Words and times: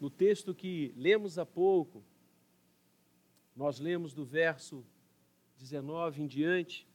no 0.00 0.08
texto 0.08 0.54
que 0.54 0.94
lemos 0.96 1.38
há 1.38 1.44
pouco, 1.44 2.02
nós 3.54 3.78
lemos 3.78 4.14
do 4.14 4.24
verso 4.24 4.82
19 5.58 6.22
em 6.22 6.26
diante. 6.26 6.88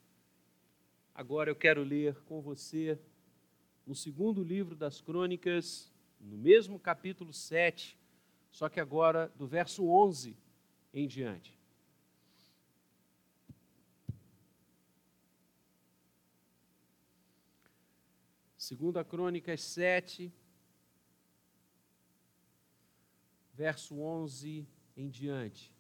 Agora 1.14 1.52
eu 1.52 1.56
quero 1.56 1.84
ler 1.84 2.16
com 2.24 2.42
você 2.42 3.00
no 3.86 3.94
segundo 3.94 4.44
livro 4.44 4.76
das 4.76 5.00
Crônicas, 5.00 5.94
no 6.20 6.36
mesmo 6.36 6.80
capítulo 6.80 7.32
7, 7.32 7.96
só 8.50 8.68
que 8.68 8.80
agora 8.80 9.32
do 9.36 9.46
verso 9.46 9.86
11 9.86 10.36
em 10.92 11.08
diante. 11.08 11.56
Segunda 18.58 19.06
Crônicas 19.06 19.62
7, 19.62 20.34
verso 23.56 24.00
11 24.00 24.68
em 24.98 25.10
diante. 25.10 25.74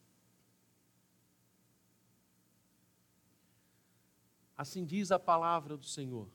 Assim 4.58 4.86
diz 4.86 5.12
a 5.12 5.20
palavra 5.20 5.76
do 5.76 5.86
Senhor. 5.86 6.30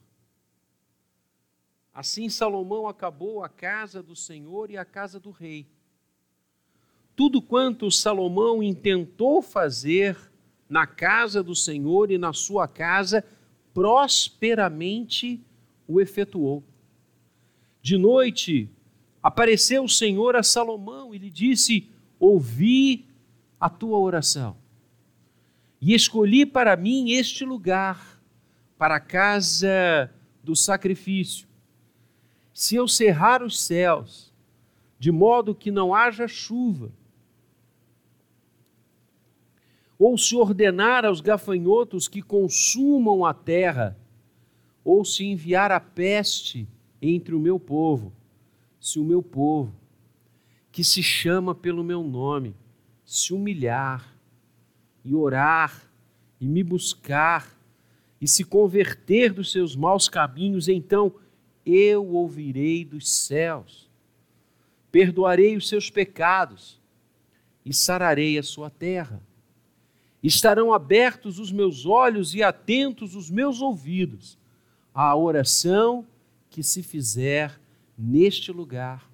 Assim 1.93 2.29
Salomão 2.29 2.87
acabou 2.87 3.43
a 3.43 3.49
casa 3.49 4.01
do 4.01 4.15
Senhor 4.15 4.69
e 4.69 4.77
a 4.77 4.85
casa 4.85 5.19
do 5.19 5.31
rei. 5.31 5.67
Tudo 7.15 7.41
quanto 7.41 7.91
Salomão 7.91 8.61
intentou 8.61 9.41
fazer 9.41 10.31
na 10.69 10.87
casa 10.87 11.43
do 11.43 11.53
Senhor 11.53 12.11
e 12.11 12.17
na 12.17 12.31
sua 12.31 12.67
casa, 12.67 13.25
prosperamente 13.73 15.43
o 15.87 15.99
efetuou. 15.99 16.63
De 17.81 17.97
noite 17.97 18.69
apareceu 19.21 19.83
o 19.83 19.89
Senhor 19.89 20.35
a 20.35 20.43
Salomão 20.43 21.13
e 21.13 21.17
lhe 21.17 21.29
disse: 21.29 21.89
Ouvi 22.19 23.05
a 23.59 23.69
tua 23.69 23.97
oração 23.97 24.61
e 25.81 25.95
escolhi 25.95 26.45
para 26.45 26.75
mim 26.75 27.11
este 27.11 27.43
lugar, 27.43 28.21
para 28.77 28.95
a 28.95 28.99
casa 28.99 30.13
do 30.43 30.55
sacrifício. 30.55 31.47
Se 32.53 32.75
eu 32.75 32.87
cerrar 32.87 33.41
os 33.41 33.59
céus, 33.59 34.31
de 34.99 35.11
modo 35.11 35.55
que 35.55 35.71
não 35.71 35.95
haja 35.95 36.27
chuva, 36.27 36.91
ou 39.97 40.17
se 40.17 40.35
ordenar 40.35 41.05
aos 41.05 41.21
gafanhotos 41.21 42.07
que 42.07 42.21
consumam 42.21 43.25
a 43.25 43.33
terra, 43.33 43.97
ou 44.83 45.03
se 45.03 45.25
enviar 45.25 45.71
a 45.71 45.79
peste 45.79 46.67
entre 47.01 47.33
o 47.33 47.39
meu 47.39 47.59
povo, 47.59 48.13
se 48.81 48.99
o 48.99 49.03
meu 49.03 49.21
povo, 49.21 49.71
que 50.71 50.83
se 50.83 51.03
chama 51.03 51.53
pelo 51.53 51.83
meu 51.83 52.03
nome, 52.03 52.55
se 53.05 53.31
humilhar 53.31 54.17
e 55.05 55.13
orar 55.13 55.83
e 56.39 56.47
me 56.47 56.63
buscar 56.63 57.55
e 58.19 58.27
se 58.27 58.43
converter 58.43 59.33
dos 59.33 59.51
seus 59.51 59.75
maus 59.75 60.09
caminhos, 60.09 60.67
então 60.67 61.13
eu 61.63 62.07
ouvirei 62.07 62.83
dos 62.83 63.07
céus, 63.09 63.87
perdoarei 64.91 65.55
os 65.55 65.69
seus 65.69 65.91
pecados 65.91 66.81
e 67.63 67.71
sararei 67.71 68.39
a 68.39 68.43
sua 68.43 68.71
terra. 68.71 69.21
Estarão 70.23 70.73
abertos 70.73 71.37
os 71.37 71.51
meus 71.51 71.85
olhos 71.85 72.33
e 72.33 72.41
atentos 72.41 73.15
os 73.15 73.29
meus 73.29 73.61
ouvidos 73.61 74.37
à 74.93 75.15
oração 75.15 76.05
que 76.49 76.63
se 76.63 76.81
fizer 76.81 77.59
neste 77.97 78.51
lugar, 78.51 79.09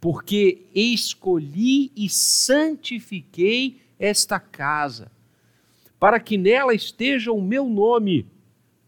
porque 0.00 0.66
escolhi 0.74 1.92
e 1.94 2.08
santifiquei 2.08 3.80
esta 3.98 4.40
casa, 4.40 5.10
para 5.98 6.18
que 6.18 6.36
nela 6.36 6.74
esteja 6.74 7.30
o 7.32 7.40
meu 7.40 7.68
nome 7.68 8.26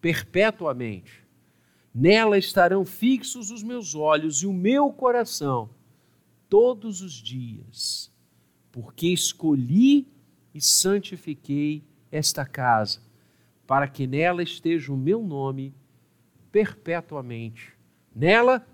perpetuamente. 0.00 1.22
Nela 1.94 2.36
estarão 2.36 2.84
fixos 2.84 3.52
os 3.52 3.62
meus 3.62 3.94
olhos 3.94 4.42
e 4.42 4.46
o 4.46 4.52
meu 4.52 4.90
coração 4.90 5.70
todos 6.48 7.00
os 7.00 7.12
dias, 7.12 8.12
porque 8.72 9.06
escolhi 9.06 10.08
e 10.52 10.60
santifiquei 10.60 11.84
esta 12.10 12.44
casa, 12.44 13.00
para 13.66 13.88
que 13.88 14.06
nela 14.06 14.42
esteja 14.42 14.92
o 14.92 14.96
meu 14.96 15.22
nome 15.22 15.74
perpetuamente. 16.50 17.72
Nela 18.14 18.66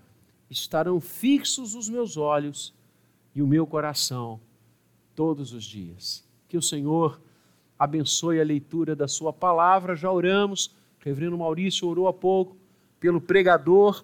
estarão 0.51 0.99
fixos 0.99 1.73
os 1.73 1.87
meus 1.87 2.17
olhos 2.17 2.73
e 3.33 3.41
o 3.41 3.47
meu 3.47 3.65
coração 3.65 4.39
todos 5.15 5.53
os 5.53 5.63
dias. 5.63 6.27
Que 6.49 6.57
o 6.57 6.61
Senhor 6.61 7.21
abençoe 7.79 8.41
a 8.41 8.43
leitura 8.43 8.93
da 8.93 9.07
Sua 9.07 9.31
palavra. 9.31 9.95
Já 9.95 10.11
oramos, 10.11 10.67
o 10.67 11.05
reverendo 11.05 11.37
Maurício 11.37 11.87
orou 11.87 12.07
há 12.07 12.13
pouco 12.13 12.57
pelo 12.99 13.21
pregador. 13.21 14.03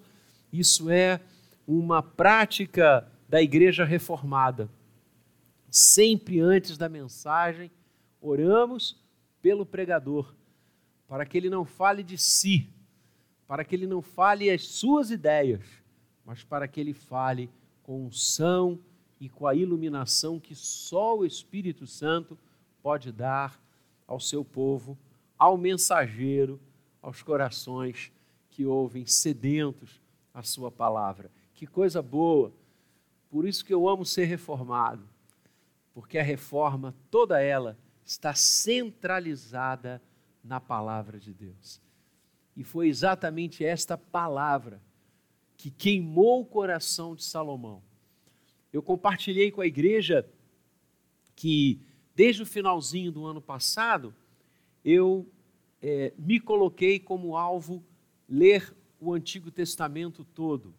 Isso 0.52 0.90
é 0.90 1.20
uma 1.68 2.02
prática 2.02 3.06
da 3.28 3.42
igreja 3.42 3.84
reformada. 3.84 4.70
Sempre 5.70 6.40
antes 6.40 6.78
da 6.78 6.88
mensagem, 6.88 7.70
oramos 8.22 8.96
pelo 9.42 9.66
pregador, 9.66 10.34
para 11.10 11.26
que 11.26 11.38
ele 11.38 11.50
não 11.50 11.66
fale 11.66 12.04
de 12.04 12.18
si, 12.18 12.70
para 13.46 13.66
que 13.66 13.76
ele 13.76 13.86
não 13.86 14.02
fale 14.02 14.50
as 14.50 14.66
suas 14.66 15.12
ideias, 15.12 15.62
mas 16.28 16.44
para 16.44 16.68
que 16.68 16.82
ele 16.82 16.94
fale 16.94 17.50
com 17.84 18.06
unção 18.06 18.78
e 19.18 19.30
com 19.30 19.48
a 19.48 19.56
iluminação 19.56 20.42
que 20.42 20.54
só 20.54 21.18
o 21.18 21.26
Espírito 21.26 21.88
Santo 21.88 22.38
pode 22.84 23.14
dar 23.14 23.58
ao 24.06 24.20
seu 24.20 24.44
povo, 24.44 24.98
ao 25.40 25.58
mensageiro, 25.58 26.60
aos 27.02 27.24
corações 27.24 28.12
que 28.50 28.66
ouvem 28.66 29.06
sedentos 29.06 30.02
a 30.34 30.44
sua 30.44 30.70
palavra. 30.70 31.32
Que 31.54 31.66
coisa 31.66 32.02
boa! 32.02 32.52
Por 33.30 33.48
isso 33.48 33.64
que 33.64 33.74
eu 33.74 33.88
amo 33.88 34.06
ser 34.06 34.26
reformado, 34.26 35.08
porque 35.94 36.18
a 36.18 36.24
reforma, 36.24 36.94
toda 37.10 37.42
ela, 37.42 37.78
está 38.06 38.34
centralizada 38.34 40.02
na 40.44 40.60
palavra 40.60 41.20
de 41.20 41.34
Deus. 41.34 41.82
E 42.54 42.66
foi 42.66 42.90
exatamente 42.90 43.64
esta 43.64 43.98
palavra 43.98 44.82
que 45.58 45.72
queimou 45.72 46.42
o 46.42 46.46
coração 46.46 47.16
de 47.16 47.24
Salomão. 47.24 47.82
Eu 48.72 48.84
compartilhei 48.84 49.52
com 49.52 49.60
a 49.60 49.66
igreja 49.66 50.30
que, 51.36 51.82
desde 52.16 52.44
o 52.44 52.46
finalzinho 52.46 53.12
do 53.12 53.26
ano 53.26 53.42
passado, 53.42 54.14
eu 54.86 55.28
é, 55.82 56.14
me 56.18 56.40
coloquei 56.40 57.00
como 57.00 57.36
alvo 57.36 57.84
ler 58.30 58.76
o 59.00 59.14
Antigo 59.14 59.50
Testamento 59.50 60.24
todo. 60.24 60.74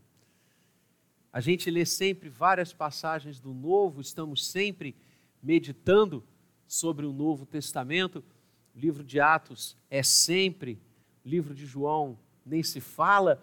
A 1.32 1.40
gente 1.40 1.70
lê 1.70 1.84
sempre 1.84 2.28
várias 2.28 2.72
passagens 2.72 3.40
do 3.40 3.52
Novo, 3.52 4.00
estamos 4.00 4.46
sempre 4.46 4.94
meditando 5.42 6.24
sobre 6.66 7.04
o 7.04 7.12
Novo 7.12 7.44
Testamento. 7.44 8.24
O 8.74 8.78
livro 8.78 9.02
de 9.02 9.20
Atos 9.20 9.76
é 9.90 10.02
sempre, 10.02 10.80
o 11.24 11.28
livro 11.28 11.54
de 11.54 11.66
João 11.66 12.18
nem 12.44 12.62
se 12.62 12.80
fala, 12.80 13.42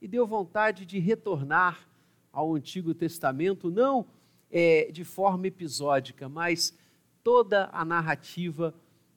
e 0.00 0.08
deu 0.08 0.26
vontade 0.26 0.84
de 0.84 0.98
retornar 0.98 1.88
ao 2.32 2.54
Antigo 2.54 2.94
Testamento, 2.94 3.70
não 3.70 4.06
é, 4.50 4.90
de 4.92 5.04
forma 5.04 5.46
episódica, 5.46 6.28
mas 6.28 6.76
toda 7.22 7.70
a 7.72 7.84
narrativa 7.84 8.74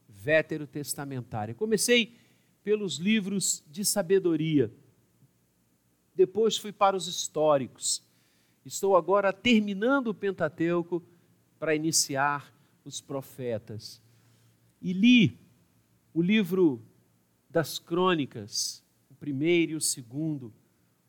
veterotestamentária. 0.08 1.54
Comecei 1.54 2.16
pelos 2.64 2.98
livros 2.98 3.64
de 3.68 3.84
sabedoria, 3.84 4.72
depois 6.14 6.58
fui 6.58 6.72
para 6.72 6.98
os 6.98 7.08
históricos. 7.08 8.04
Estou 8.66 8.98
agora 8.98 9.32
terminando 9.32 10.08
o 10.08 10.14
Pentateuco 10.14 11.04
para 11.60 11.76
iniciar 11.76 12.52
os 12.84 13.00
profetas. 13.00 14.02
E 14.82 14.94
li 14.94 15.38
o 16.14 16.22
livro 16.22 16.82
das 17.50 17.78
crônicas, 17.80 18.84
o 19.10 19.14
primeiro 19.14 19.74
e 19.74 19.76
o 19.76 19.82
segundo 19.82 20.52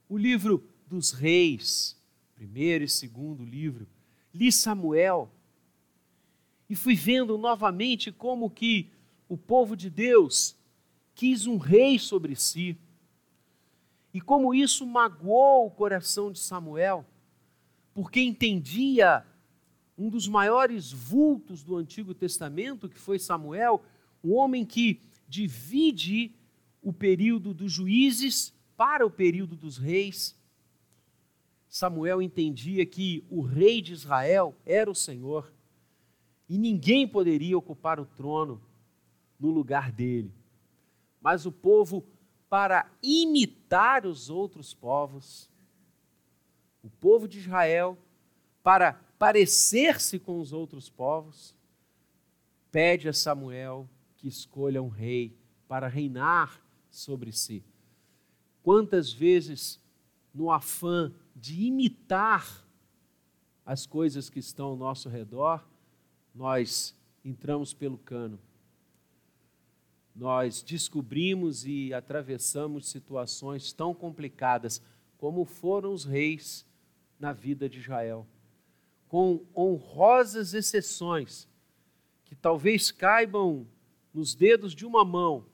o 0.08 0.16
livro 0.16 0.66
dos 0.86 1.12
reis, 1.12 1.96
primeiro 2.34 2.84
e 2.84 2.88
segundo 2.88 3.44
livro, 3.44 3.86
li 4.32 4.50
Samuel 4.50 5.30
e 6.68 6.74
fui 6.74 6.94
vendo 6.94 7.36
novamente 7.36 8.12
como 8.12 8.50
que 8.50 8.90
o 9.28 9.36
povo 9.36 9.76
de 9.76 9.90
Deus 9.90 10.56
quis 11.14 11.46
um 11.46 11.56
rei 11.56 11.98
sobre 11.98 12.36
si. 12.36 12.76
E 14.12 14.20
como 14.20 14.54
isso 14.54 14.86
magoou 14.86 15.66
o 15.66 15.70
coração 15.70 16.32
de 16.32 16.38
Samuel, 16.38 17.04
porque 17.92 18.20
entendia 18.20 19.24
um 19.96 20.08
dos 20.08 20.28
maiores 20.28 20.92
vultos 20.92 21.62
do 21.62 21.76
Antigo 21.76 22.14
Testamento, 22.14 22.88
que 22.88 22.98
foi 22.98 23.18
Samuel, 23.18 23.82
um 24.22 24.34
homem 24.34 24.64
que 24.64 25.00
divide 25.28 26.32
o 26.82 26.92
período 26.92 27.52
dos 27.52 27.72
juízes 27.72 28.54
para 28.78 29.04
o 29.04 29.10
período 29.10 29.56
dos 29.56 29.76
reis. 29.76 30.38
Samuel 31.68 32.22
entendia 32.22 32.86
que 32.86 33.26
o 33.28 33.42
rei 33.42 33.82
de 33.82 33.92
Israel 33.92 34.56
era 34.64 34.88
o 34.88 34.94
Senhor 34.94 35.52
e 36.48 36.56
ninguém 36.56 37.06
poderia 37.06 37.58
ocupar 37.58 37.98
o 37.98 38.06
trono 38.06 38.62
no 39.38 39.50
lugar 39.50 39.90
dele. 39.90 40.32
Mas 41.20 41.44
o 41.44 41.50
povo, 41.50 42.06
para 42.48 42.88
imitar 43.02 44.06
os 44.06 44.30
outros 44.30 44.72
povos, 44.72 45.50
o 46.80 46.88
povo 46.88 47.26
de 47.26 47.40
Israel, 47.40 47.98
para 48.62 48.92
parecer-se 49.18 50.20
com 50.20 50.38
os 50.38 50.52
outros 50.52 50.88
povos, 50.88 51.52
pede 52.70 53.08
a 53.08 53.12
Samuel 53.12 53.90
que 54.16 54.28
escolha 54.28 54.80
um 54.80 54.88
rei 54.88 55.36
para 55.66 55.88
reinar 55.88 56.62
sobre 56.88 57.32
si. 57.32 57.64
Quantas 58.68 59.10
vezes, 59.10 59.80
no 60.34 60.50
afã 60.50 61.10
de 61.34 61.64
imitar 61.64 62.46
as 63.64 63.86
coisas 63.86 64.28
que 64.28 64.38
estão 64.38 64.66
ao 64.66 64.76
nosso 64.76 65.08
redor, 65.08 65.66
nós 66.34 66.94
entramos 67.24 67.72
pelo 67.72 67.96
cano. 67.96 68.38
Nós 70.14 70.60
descobrimos 70.60 71.64
e 71.64 71.94
atravessamos 71.94 72.90
situações 72.90 73.72
tão 73.72 73.94
complicadas 73.94 74.82
como 75.16 75.46
foram 75.46 75.94
os 75.94 76.04
reis 76.04 76.66
na 77.18 77.32
vida 77.32 77.70
de 77.70 77.78
Israel, 77.78 78.26
com 79.08 79.46
honrosas 79.56 80.52
exceções 80.52 81.48
que 82.22 82.34
talvez 82.34 82.90
caibam 82.90 83.66
nos 84.12 84.34
dedos 84.34 84.74
de 84.74 84.84
uma 84.84 85.06
mão. 85.06 85.46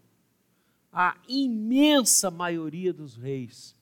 A 0.96 1.16
imensa 1.26 2.30
maioria 2.30 2.92
dos 2.92 3.16
reis, 3.16 3.74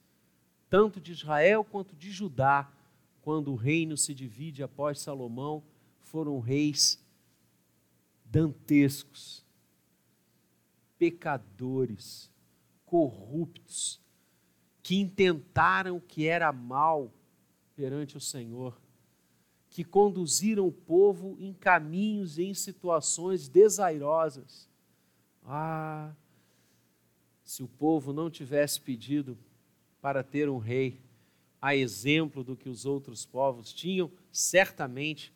tanto 0.70 0.98
de 0.98 1.12
Israel 1.12 1.62
quanto 1.62 1.94
de 1.94 2.10
Judá, 2.10 2.72
quando 3.20 3.52
o 3.52 3.54
reino 3.54 3.98
se 3.98 4.14
divide 4.14 4.62
após 4.62 4.98
Salomão, 4.98 5.62
foram 6.00 6.40
reis 6.40 6.98
dantescos, 8.24 9.44
pecadores, 10.98 12.30
corruptos, 12.86 14.00
que 14.82 14.96
intentaram 14.96 15.98
o 15.98 16.00
que 16.00 16.26
era 16.26 16.50
mal 16.50 17.12
perante 17.76 18.16
o 18.16 18.20
Senhor, 18.20 18.80
que 19.68 19.84
conduziram 19.84 20.66
o 20.66 20.72
povo 20.72 21.36
em 21.38 21.52
caminhos 21.52 22.38
e 22.38 22.44
em 22.44 22.54
situações 22.54 23.48
desairosas. 23.48 24.66
Ah, 25.44 26.14
se 27.52 27.62
o 27.62 27.68
povo 27.68 28.14
não 28.14 28.30
tivesse 28.30 28.80
pedido 28.80 29.36
para 30.00 30.22
ter 30.22 30.48
um 30.48 30.56
rei, 30.56 31.02
a 31.60 31.76
exemplo 31.76 32.42
do 32.42 32.56
que 32.56 32.66
os 32.66 32.86
outros 32.86 33.26
povos 33.26 33.74
tinham, 33.74 34.10
certamente 34.32 35.30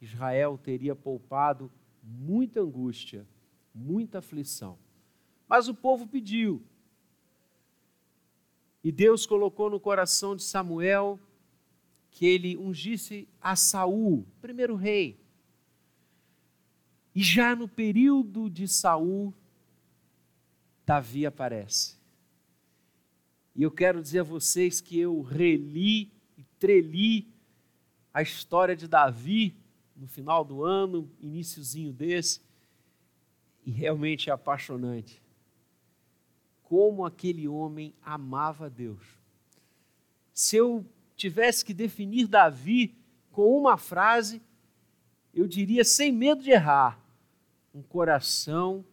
Israel 0.00 0.58
teria 0.60 0.96
poupado 0.96 1.70
muita 2.02 2.60
angústia, 2.60 3.24
muita 3.72 4.18
aflição. 4.18 4.76
Mas 5.48 5.68
o 5.68 5.74
povo 5.74 6.04
pediu. 6.04 6.60
E 8.82 8.90
Deus 8.90 9.24
colocou 9.24 9.70
no 9.70 9.78
coração 9.78 10.34
de 10.34 10.42
Samuel 10.42 11.16
que 12.10 12.26
ele 12.26 12.56
ungisse 12.56 13.28
a 13.40 13.54
Saul, 13.54 14.26
primeiro 14.40 14.74
rei. 14.74 15.16
E 17.14 17.22
já 17.22 17.54
no 17.54 17.68
período 17.68 18.50
de 18.50 18.66
Saul, 18.66 19.32
Davi 20.84 21.26
aparece. 21.26 21.96
E 23.54 23.62
eu 23.62 23.70
quero 23.70 24.02
dizer 24.02 24.20
a 24.20 24.24
vocês 24.24 24.80
que 24.80 24.98
eu 24.98 25.20
reli 25.20 26.10
e 26.36 26.44
treli 26.58 27.28
a 28.12 28.22
história 28.22 28.74
de 28.74 28.88
Davi 28.88 29.54
no 29.96 30.06
final 30.06 30.44
do 30.44 30.64
ano, 30.64 31.10
iníciozinho 31.20 31.92
desse, 31.92 32.40
e 33.64 33.70
realmente 33.70 34.30
é 34.30 34.32
apaixonante. 34.32 35.22
Como 36.62 37.04
aquele 37.04 37.46
homem 37.46 37.94
amava 38.02 38.68
Deus. 38.68 39.04
Se 40.32 40.56
eu 40.56 40.84
tivesse 41.14 41.64
que 41.64 41.74
definir 41.74 42.26
Davi 42.26 42.96
com 43.30 43.56
uma 43.56 43.76
frase, 43.76 44.42
eu 45.32 45.46
diria 45.46 45.84
sem 45.84 46.10
medo 46.10 46.42
de 46.42 46.50
errar: 46.50 46.98
um 47.74 47.82
coração 47.82 48.84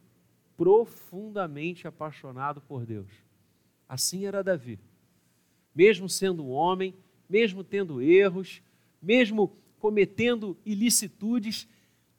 profundamente 0.59 1.87
apaixonado 1.87 2.59
por 2.59 2.85
Deus. 2.85 3.09
Assim 3.87 4.25
era 4.25 4.43
Davi. 4.43 4.77
Mesmo 5.73 6.09
sendo 6.09 6.43
um 6.43 6.49
homem, 6.49 6.93
mesmo 7.29 7.63
tendo 7.63 8.01
erros, 8.01 8.61
mesmo 9.01 9.55
cometendo 9.79 10.57
ilicitudes, 10.65 11.65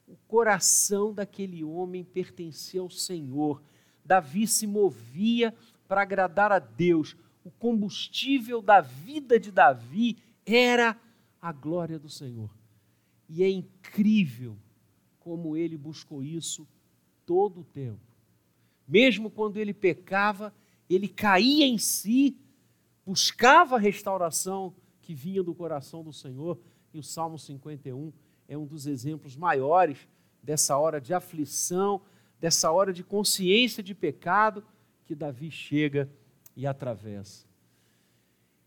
o 0.08 0.16
coração 0.26 1.12
daquele 1.12 1.62
homem 1.62 2.02
pertencia 2.02 2.80
ao 2.80 2.88
Senhor. 2.88 3.62
Davi 4.02 4.46
se 4.46 4.66
movia 4.66 5.54
para 5.86 6.00
agradar 6.00 6.50
a 6.50 6.58
Deus. 6.58 7.14
O 7.44 7.50
combustível 7.50 8.62
da 8.62 8.80
vida 8.80 9.38
de 9.38 9.52
Davi 9.52 10.16
era 10.46 10.98
a 11.42 11.52
glória 11.52 11.98
do 11.98 12.08
Senhor. 12.08 12.50
E 13.28 13.42
é 13.42 13.50
incrível 13.50 14.56
como 15.18 15.58
ele 15.58 15.76
buscou 15.76 16.22
isso 16.22 16.66
todo 17.26 17.60
o 17.60 17.64
tempo. 17.64 18.09
Mesmo 18.90 19.30
quando 19.30 19.56
ele 19.56 19.72
pecava, 19.72 20.52
ele 20.88 21.06
caía 21.06 21.64
em 21.64 21.78
si, 21.78 22.36
buscava 23.06 23.76
a 23.76 23.78
restauração 23.78 24.74
que 25.00 25.14
vinha 25.14 25.44
do 25.44 25.54
coração 25.54 26.02
do 26.02 26.12
Senhor 26.12 26.58
e 26.92 26.98
o 26.98 27.02
Salmo 27.02 27.38
51 27.38 28.12
é 28.48 28.58
um 28.58 28.66
dos 28.66 28.88
exemplos 28.88 29.36
maiores 29.36 30.08
dessa 30.42 30.76
hora 30.76 31.00
de 31.00 31.14
aflição, 31.14 32.02
dessa 32.40 32.72
hora 32.72 32.92
de 32.92 33.04
consciência 33.04 33.80
de 33.80 33.94
pecado 33.94 34.64
que 35.04 35.14
Davi 35.14 35.52
chega 35.52 36.10
e 36.56 36.66
atravessa. 36.66 37.46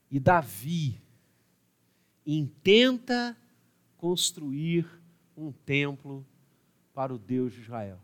E 0.10 0.22
Davi 0.22 1.02
intenta 2.26 3.36
construir 3.98 4.88
um 5.36 5.52
templo 5.52 6.26
para 6.94 7.14
o 7.14 7.18
Deus 7.18 7.52
de 7.52 7.60
Israel. 7.60 8.00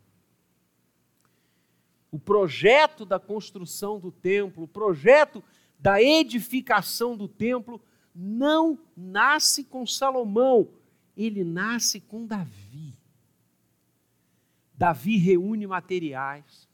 O 2.10 2.18
projeto 2.18 3.04
da 3.04 3.18
construção 3.18 4.00
do 4.00 4.10
templo, 4.10 4.64
o 4.64 4.68
projeto 4.68 5.42
da 5.78 6.02
edificação 6.02 7.16
do 7.16 7.28
templo 7.28 7.80
não 8.14 8.78
nasce 8.96 9.64
com 9.64 9.86
Salomão, 9.86 10.68
ele 11.16 11.44
nasce 11.44 12.00
com 12.00 12.26
Davi. 12.26 12.98
Davi 14.74 15.16
reúne 15.16 15.66
materiais. 15.66 16.68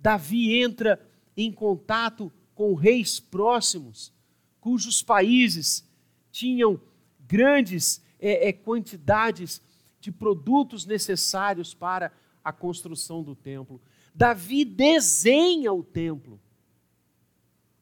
Davi 0.00 0.58
entra 0.58 1.00
em 1.36 1.52
contato 1.52 2.32
com 2.54 2.74
reis 2.74 3.20
próximos, 3.20 4.12
cujos 4.60 5.02
países 5.02 5.86
tinham 6.30 6.80
grandes 7.20 8.02
é, 8.18 8.48
é, 8.48 8.52
quantidades 8.52 9.62
de 10.00 10.10
produtos 10.10 10.86
necessários 10.86 11.74
para 11.74 12.12
a 12.42 12.52
construção 12.52 13.22
do 13.22 13.34
templo. 13.34 13.80
Davi 14.18 14.64
desenha 14.64 15.72
o 15.72 15.82
templo. 15.82 16.40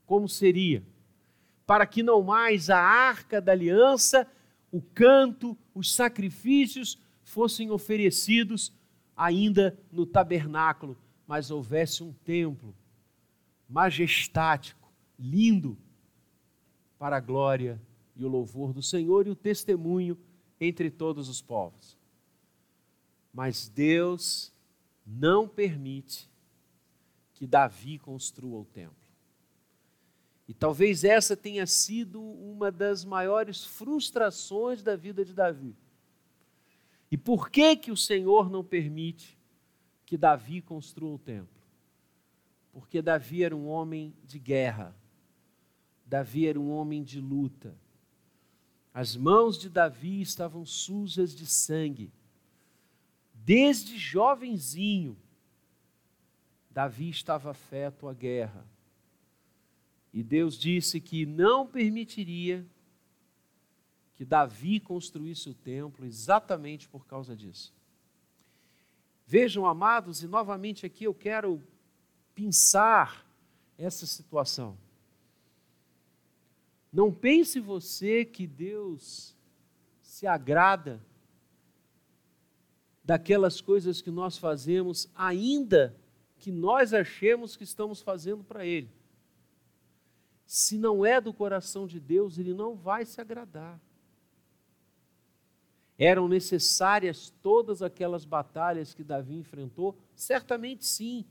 Como 0.05 0.29
seria? 0.29 0.85
para 1.67 1.85
que 1.85 2.03
não 2.03 2.23
mais 2.23 2.71
a 2.71 2.79
arca 2.79 3.41
da 3.41 3.53
aliança, 3.53 4.27
o 4.71 4.81
canto, 4.81 5.59
os 5.75 5.93
sacrifícios 5.93 6.99
fossem 7.25 7.71
oferecidos 7.71 8.73
ainda 9.17 9.77
no 9.91 10.07
tabernáculo, 10.07 10.97
mas 11.27 11.51
houvesse 11.51 12.05
um 12.05 12.13
templo 12.13 12.75
majestático, 13.69 14.89
lindo, 15.19 15.77
para 16.99 17.17
a 17.17 17.21
glória 17.21 17.83
e 18.15 18.25
o 18.25 18.29
louvor 18.29 18.73
do 18.73 18.81
Senhor 18.81 19.27
e 19.27 19.31
o 19.31 19.37
testemunho 19.37 20.17
entre 20.61 20.89
todos 20.89 21.29
os 21.29 21.43
povos. 21.43 21.99
Mas 23.35 23.69
Deus 23.69 24.53
não 25.07 25.47
permite 25.47 26.29
que 27.33 27.47
Davi 27.47 27.99
construa 27.99 28.61
o 28.61 28.65
templo. 28.65 28.97
E 30.49 30.55
talvez 30.55 31.05
essa 31.05 31.37
tenha 31.37 31.67
sido 31.67 32.23
uma 32.23 32.71
das 32.71 33.05
maiores 33.05 33.65
frustrações 33.65 34.83
da 34.83 34.97
vida 34.97 35.25
de 35.25 35.35
Davi. 35.35 35.77
E 37.11 37.17
por 37.17 37.51
que 37.51 37.77
que 37.77 37.91
o 37.91 37.97
Senhor 37.97 38.51
não 38.51 38.65
permite 38.65 39.39
que 40.05 40.17
Davi 40.17 40.61
construa 40.61 41.15
o 41.15 41.19
templo? 41.19 41.63
Porque 42.73 43.01
Davi 43.03 43.43
era 43.43 43.57
um 43.57 43.69
homem 43.69 44.15
de 44.25 44.39
guerra. 44.39 44.97
Davi 46.05 46.47
era 46.47 46.61
um 46.61 46.71
homem 46.71 47.03
de 47.03 47.21
luta. 47.21 47.77
As 48.95 49.17
mãos 49.17 49.59
de 49.59 49.69
Davi 49.69 50.21
estavam 50.21 50.65
sujas 50.65 51.35
de 51.35 51.47
sangue. 51.47 52.13
Desde 53.47 53.97
jovenzinho, 53.97 55.17
Davi 56.69 57.11
estava 57.11 57.53
afeto 57.53 58.09
à 58.09 58.13
guerra 58.13 58.67
e 60.13 60.21
Deus 60.21 60.59
disse 60.59 61.01
que 61.01 61.25
não 61.25 61.65
permitiria 61.65 62.67
que 64.17 64.25
Davi 64.25 64.81
construísse 64.81 65.49
o 65.49 65.55
templo 65.55 66.05
exatamente 66.05 66.89
por 66.89 67.07
causa 67.07 67.37
disso. 67.37 67.73
Vejam, 69.25 69.65
amados, 69.65 70.25
e 70.25 70.27
novamente 70.27 70.85
aqui 70.85 71.05
eu 71.05 71.15
quero 71.15 71.63
pensar 72.35 73.25
essa 73.79 74.07
situação. 74.07 74.77
Não 76.93 77.15
pense 77.15 77.61
você 77.61 78.25
que 78.25 78.45
Deus 78.45 79.37
se 80.03 80.27
agrada 80.27 81.01
daquelas 83.07 83.61
coisas 83.61 84.03
que 84.03 84.11
nós 84.11 84.37
fazemos, 84.37 85.09
ainda 85.15 85.97
que 86.39 86.51
nós 86.51 86.93
achemos 86.93 87.57
que 87.57 87.63
estamos 87.63 88.03
fazendo 88.03 88.43
para 88.43 88.67
Ele. 88.67 88.91
Se 90.45 90.77
não 90.77 91.07
é 91.07 91.21
do 91.21 91.33
coração 91.33 91.87
de 91.87 92.01
Deus, 92.01 92.37
Ele 92.37 92.53
não 92.53 92.75
vai 92.75 93.07
se 93.07 93.21
agradar. 93.21 93.81
Eram 95.97 96.27
necessárias 96.27 97.33
todas 97.41 97.81
aquelas 97.81 98.25
batalhas 98.25 98.93
que 98.93 99.05
Davi 99.05 99.37
enfrentou? 99.37 99.97
Certamente 100.15 100.85
sim. 100.85 101.25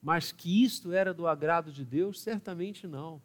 Mas 0.00 0.30
que 0.30 0.64
isto 0.64 0.92
era 0.92 1.12
do 1.12 1.26
agrado 1.26 1.72
de 1.72 1.84
Deus? 1.84 2.20
Certamente 2.20 2.86
não. 2.86 3.20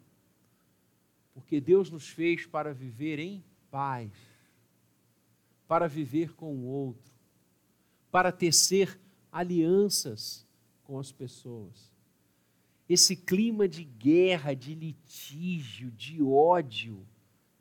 Porque 1.32 1.60
Deus 1.60 1.88
nos 1.88 2.08
fez 2.08 2.44
para 2.46 2.74
viver 2.74 3.20
em 3.20 3.42
paz, 3.70 4.12
para 5.66 5.88
viver 5.88 6.34
com 6.34 6.54
o 6.54 6.66
outro, 6.66 7.11
para 8.12 8.30
tecer 8.30 9.00
alianças 9.32 10.46
com 10.84 10.98
as 10.98 11.10
pessoas. 11.10 11.90
Esse 12.86 13.16
clima 13.16 13.66
de 13.66 13.84
guerra, 13.84 14.52
de 14.52 14.74
litígio, 14.74 15.90
de 15.90 16.22
ódio, 16.22 17.06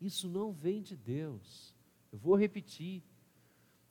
isso 0.02 0.28
não 0.28 0.52
vem 0.52 0.82
de 0.82 0.98
Deus. 0.98 1.74
Eu 2.12 2.20
vou 2.20 2.36
repetir. 2.36 3.02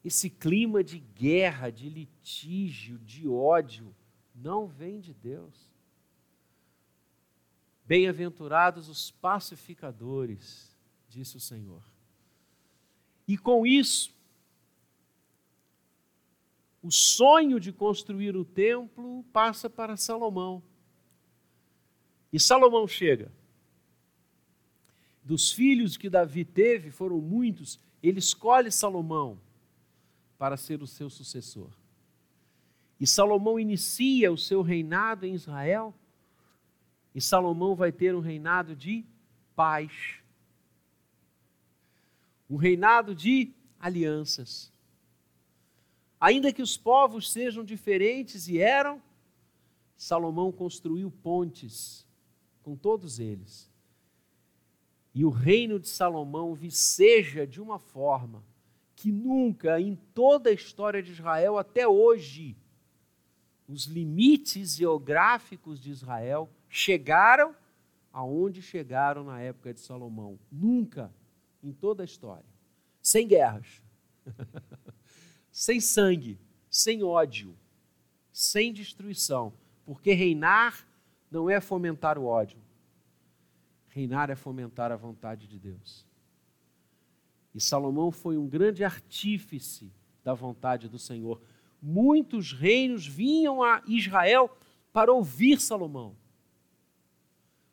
Esse 0.05 0.29
clima 0.29 0.85
de 0.85 0.99
guerra, 0.99 1.71
de 1.71 1.89
litígio, 1.89 2.99
de 2.99 3.27
ódio, 3.27 3.95
não 4.35 4.67
vem 4.67 5.01
de 5.01 5.15
Deus. 5.15 5.55
Bem-aventurados 7.87 8.89
os 8.89 9.11
pacificadores, 9.11 10.77
disse 11.09 11.39
o 11.39 11.41
Senhor. 11.41 11.83
E 13.27 13.39
com 13.39 13.67
isso, 13.67 14.15
o 16.83 16.91
sonho 16.91 17.61
de 17.61 17.73
construir 17.73 18.37
o 18.37 18.45
templo 18.45 19.23
passa 19.33 19.69
para 19.69 19.97
Salomão. 19.97 20.63
E 22.33 22.41
Salomão 22.41 22.87
chega. 22.87 23.31
Dos 25.23 25.53
filhos 25.53 25.97
que 25.97 26.09
Davi 26.09 26.45
teve, 26.45 26.91
foram 26.91 27.21
muitos, 27.21 27.79
ele 28.03 28.19
escolhe 28.19 28.71
Salomão 28.71 29.39
para 30.39 30.57
ser 30.57 30.83
o 30.83 30.87
seu 30.87 31.11
sucessor. 31.11 31.71
E 32.99 33.07
Salomão 33.07 33.61
inicia 33.61 34.33
o 34.33 34.39
seu 34.39 34.63
reinado 34.63 35.27
em 35.27 35.35
Israel, 35.35 35.95
e 37.15 37.21
Salomão 37.21 37.75
vai 37.75 37.93
ter 37.93 38.15
um 38.15 38.21
reinado 38.21 38.75
de 38.75 39.05
paz, 39.55 40.21
um 42.49 42.57
reinado 42.57 43.15
de 43.15 43.53
alianças. 43.79 44.70
Ainda 46.21 46.53
que 46.53 46.63
os 46.63 46.77
povos 46.77 47.33
sejam 47.33 47.65
diferentes 47.65 48.47
e 48.47 48.59
eram, 48.59 49.03
Salomão 49.97 50.53
construiu 50.53 51.11
pontes 51.11 52.07
com 52.63 52.77
todos 52.77 53.19
eles 53.19 53.71
e 55.15 55.25
o 55.25 55.31
reino 55.31 55.79
de 55.79 55.89
Salomão 55.89 56.55
viceja 56.55 57.47
de 57.47 57.61
uma 57.61 57.79
forma 57.79 58.45
que 58.95 59.11
nunca 59.11 59.81
em 59.81 59.97
toda 60.15 60.51
a 60.51 60.53
história 60.53 61.03
de 61.03 61.13
Israel 61.13 61.59
até 61.59 61.87
hoje 61.87 62.57
os 63.67 63.85
limites 63.85 64.77
geográficos 64.77 65.81
de 65.81 65.91
Israel 65.91 66.49
chegaram 66.69 67.55
aonde 68.13 68.61
chegaram 68.61 69.25
na 69.25 69.41
época 69.41 69.73
de 69.73 69.81
Salomão. 69.81 70.39
Nunca 70.51 71.13
em 71.63 71.73
toda 71.73 72.03
a 72.03 72.05
história. 72.05 72.45
Sem 73.01 73.27
guerras, 73.27 73.81
sem 75.61 75.79
sangue, 75.79 76.39
sem 76.71 77.03
ódio, 77.03 77.55
sem 78.33 78.73
destruição. 78.73 79.53
Porque 79.85 80.15
reinar 80.15 80.87
não 81.31 81.51
é 81.51 81.61
fomentar 81.61 82.17
o 82.19 82.25
ódio, 82.25 82.59
Reinar 83.91 84.31
é 84.31 84.35
fomentar 84.35 84.91
a 84.91 84.97
vontade 84.97 85.47
de 85.47 85.59
Deus. 85.59 86.07
E 87.55 87.61
Salomão 87.61 88.11
foi 88.11 88.39
um 88.39 88.49
grande 88.49 88.85
artífice 88.85 89.93
da 90.25 90.33
vontade 90.33 90.89
do 90.89 90.99
Senhor. 90.99 91.43
Muitos 91.83 92.53
reinos 92.53 93.07
vinham 93.07 93.63
a 93.63 93.83
Israel 93.87 94.57
para 94.95 95.13
ouvir 95.13 95.61
Salomão, 95.61 96.17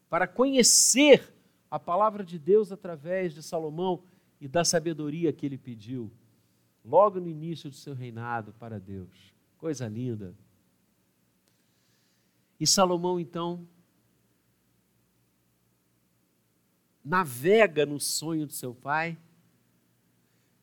para 0.09 0.27
conhecer 0.27 1.33
a 1.71 1.79
palavra 1.79 2.23
de 2.23 2.37
Deus 2.37 2.69
através 2.69 3.33
de 3.33 3.41
Salomão 3.41 4.03
e 4.41 4.47
da 4.47 4.65
sabedoria 4.65 5.31
que 5.31 5.45
ele 5.45 5.57
pediu, 5.57 6.11
logo 6.87 7.19
no 7.19 7.27
início 7.27 7.69
do 7.69 7.75
seu 7.75 7.93
reinado 7.93 8.53
para 8.53 8.79
Deus. 8.79 9.33
Coisa 9.57 9.87
linda. 9.87 10.33
E 12.57 12.65
Salomão, 12.65 13.19
então, 13.19 13.67
navega 17.03 17.85
no 17.85 17.99
sonho 17.99 18.47
do 18.47 18.53
seu 18.53 18.73
pai. 18.73 19.17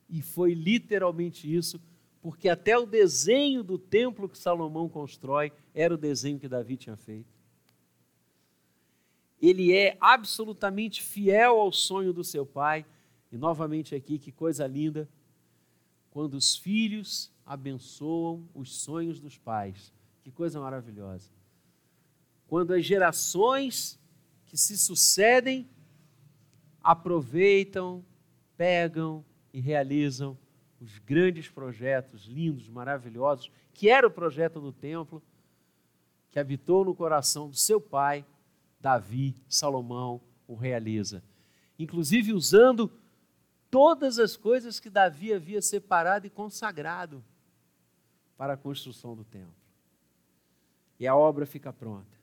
E 0.09 0.21
foi 0.21 0.53
literalmente 0.53 1.53
isso, 1.53 1.79
porque 2.21 2.49
até 2.49 2.77
o 2.77 2.85
desenho 2.85 3.63
do 3.63 3.77
templo 3.77 4.27
que 4.27 4.37
Salomão 4.37 4.89
constrói 4.89 5.53
era 5.73 5.93
o 5.93 5.97
desenho 5.97 6.39
que 6.39 6.47
Davi 6.47 6.75
tinha 6.75 6.97
feito. 6.97 7.33
Ele 9.39 9.73
é 9.73 9.95
absolutamente 10.01 11.03
fiel 11.03 11.59
ao 11.59 11.71
sonho 11.71 12.11
do 12.11 12.23
seu 12.23 12.45
pai. 12.45 12.83
E 13.31 13.37
novamente 13.37 13.93
aqui, 13.93 14.17
que 14.17 14.31
coisa 14.31 14.65
linda, 14.65 15.07
quando 16.15 16.35
os 16.35 16.55
filhos 16.55 17.29
abençoam 17.45 18.47
os 18.53 18.73
sonhos 18.73 19.19
dos 19.19 19.37
pais. 19.37 19.91
Que 20.23 20.31
coisa 20.31 20.61
maravilhosa. 20.61 21.29
Quando 22.47 22.71
as 22.73 22.85
gerações 22.85 23.99
que 24.45 24.55
se 24.55 24.77
sucedem 24.77 25.67
aproveitam, 26.81 28.01
pegam 28.55 29.25
e 29.53 29.59
realizam 29.59 30.37
os 30.79 30.99
grandes 30.99 31.49
projetos 31.49 32.23
lindos, 32.27 32.69
maravilhosos, 32.69 33.51
que 33.73 33.89
era 33.89 34.07
o 34.07 34.11
projeto 34.11 34.61
do 34.61 34.71
templo, 34.71 35.21
que 36.31 36.39
habitou 36.39 36.85
no 36.85 36.95
coração 36.95 37.49
do 37.49 37.57
seu 37.57 37.81
pai, 37.81 38.25
Davi, 38.79 39.35
Salomão, 39.49 40.21
o 40.47 40.55
realiza. 40.55 41.21
Inclusive 41.77 42.31
usando 42.31 42.89
todas 43.75 44.19
as 44.19 44.37
coisas 44.37 44.79
que 44.79 44.89
Davi 44.89 45.33
havia 45.33 45.61
separado 45.61 46.25
e 46.25 46.29
consagrado 46.29 47.21
para 48.37 48.53
a 48.53 48.57
construção 48.57 49.13
do 49.17 49.25
templo. 49.25 49.53
E 50.97 51.05
a 51.05 51.13
obra 51.13 51.45
fica 51.45 51.73
pronta. 51.73 52.17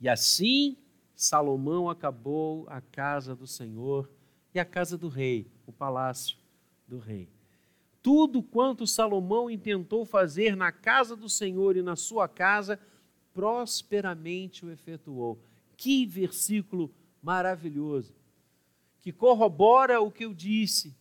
E 0.00 0.08
assim 0.08 0.78
Salomão 1.14 1.90
acabou 1.90 2.64
a 2.70 2.80
casa 2.80 3.36
do 3.36 3.46
Senhor 3.46 4.10
e 4.54 4.58
a 4.58 4.64
casa 4.64 4.96
do 4.96 5.08
rei, 5.08 5.52
o 5.66 5.72
palácio 5.72 6.38
do 6.88 6.98
rei. 6.98 7.28
Tudo 8.02 8.42
quanto 8.42 8.86
Salomão 8.86 9.50
intentou 9.50 10.06
fazer 10.06 10.56
na 10.56 10.72
casa 10.72 11.14
do 11.14 11.28
Senhor 11.28 11.76
e 11.76 11.82
na 11.82 11.94
sua 11.94 12.26
casa, 12.26 12.80
prosperamente 13.34 14.64
o 14.64 14.70
efetuou. 14.70 15.38
Que 15.76 16.06
versículo 16.06 16.90
maravilhoso, 17.22 18.14
que 19.04 19.12
corrobora 19.12 20.00
o 20.00 20.10
que 20.10 20.24
eu 20.24 20.32
disse. 20.32 20.96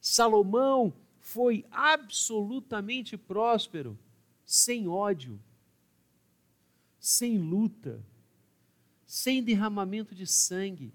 Salomão 0.00 0.94
foi 1.18 1.66
absolutamente 1.70 3.18
próspero, 3.18 3.98
sem 4.46 4.88
ódio, 4.88 5.38
sem 6.98 7.36
luta, 7.36 8.02
sem 9.04 9.42
derramamento 9.42 10.14
de 10.14 10.26
sangue, 10.26 10.90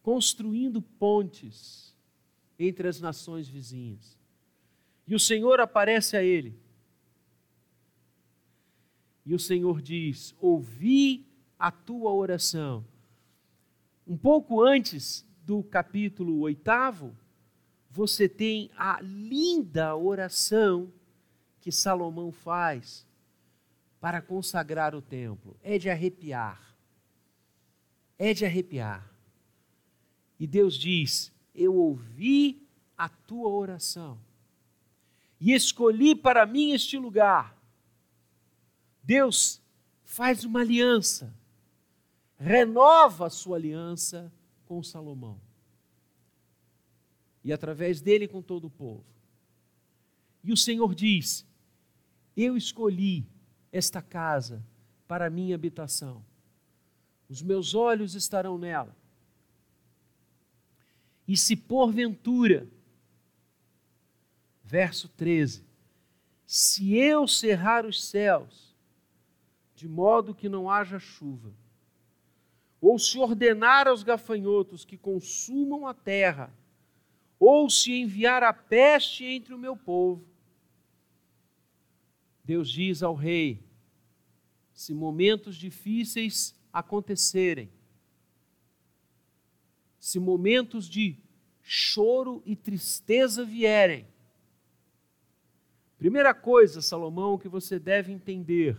construindo 0.00 0.80
pontes 0.80 1.92
entre 2.56 2.86
as 2.86 3.00
nações 3.00 3.48
vizinhas. 3.48 4.16
E 5.08 5.14
o 5.16 5.18
Senhor 5.18 5.58
aparece 5.58 6.16
a 6.16 6.22
ele. 6.22 6.56
E 9.26 9.34
o 9.34 9.40
Senhor 9.40 9.82
diz: 9.82 10.36
Ouvi 10.40 11.26
a 11.58 11.72
tua 11.72 12.12
oração. 12.12 12.93
Um 14.06 14.16
pouco 14.16 14.62
antes 14.62 15.26
do 15.42 15.62
capítulo 15.62 16.40
oitavo, 16.40 17.16
você 17.90 18.28
tem 18.28 18.70
a 18.76 19.00
linda 19.00 19.96
oração 19.96 20.92
que 21.60 21.70
Salomão 21.72 22.32
faz 22.32 23.06
para 24.00 24.20
consagrar 24.20 24.94
o 24.94 25.00
templo. 25.00 25.56
É 25.62 25.78
de 25.78 25.88
arrepiar. 25.88 26.76
É 28.18 28.34
de 28.34 28.44
arrepiar. 28.44 29.10
E 30.38 30.46
Deus 30.46 30.76
diz: 30.78 31.32
Eu 31.54 31.74
ouvi 31.74 32.68
a 32.98 33.08
tua 33.08 33.48
oração 33.48 34.18
e 35.40 35.52
escolhi 35.52 36.14
para 36.14 36.46
mim 36.46 36.72
este 36.72 36.98
lugar. 36.98 37.56
Deus 39.02 39.62
faz 40.02 40.44
uma 40.44 40.60
aliança, 40.60 41.34
renova 42.44 43.26
a 43.26 43.30
sua 43.30 43.56
aliança 43.56 44.30
com 44.66 44.82
Salomão 44.82 45.40
e 47.42 47.54
através 47.54 48.02
dele 48.02 48.28
com 48.28 48.42
todo 48.42 48.66
o 48.66 48.70
povo. 48.70 49.04
E 50.42 50.52
o 50.52 50.56
Senhor 50.56 50.94
diz: 50.94 51.46
Eu 52.36 52.54
escolhi 52.54 53.26
esta 53.72 54.02
casa 54.02 54.62
para 55.08 55.30
minha 55.30 55.54
habitação, 55.54 56.22
os 57.30 57.40
meus 57.40 57.74
olhos 57.74 58.14
estarão 58.14 58.58
nela. 58.58 58.94
E 61.26 61.38
se 61.38 61.56
porventura, 61.56 62.68
verso 64.62 65.08
13, 65.08 65.64
se 66.46 66.94
eu 66.94 67.26
cerrar 67.26 67.86
os 67.86 68.04
céus, 68.04 68.76
de 69.74 69.88
modo 69.88 70.34
que 70.34 70.46
não 70.46 70.70
haja 70.70 70.98
chuva, 70.98 71.50
ou 72.86 72.98
se 72.98 73.18
ordenar 73.18 73.88
aos 73.88 74.02
gafanhotos 74.02 74.84
que 74.84 74.98
consumam 74.98 75.86
a 75.86 75.94
terra, 75.94 76.54
ou 77.40 77.70
se 77.70 77.92
enviar 77.92 78.42
a 78.42 78.52
peste 78.52 79.24
entre 79.24 79.54
o 79.54 79.58
meu 79.58 79.74
povo. 79.74 80.22
Deus 82.44 82.68
diz 82.70 83.02
ao 83.02 83.14
rei: 83.14 83.64
se 84.74 84.92
momentos 84.92 85.56
difíceis 85.56 86.54
acontecerem, 86.70 87.70
se 89.98 90.18
momentos 90.18 90.86
de 90.86 91.16
choro 91.62 92.42
e 92.44 92.54
tristeza 92.54 93.46
vierem, 93.46 94.06
primeira 95.96 96.34
coisa, 96.34 96.82
Salomão, 96.82 97.38
que 97.38 97.48
você 97.48 97.78
deve 97.78 98.12
entender 98.12 98.76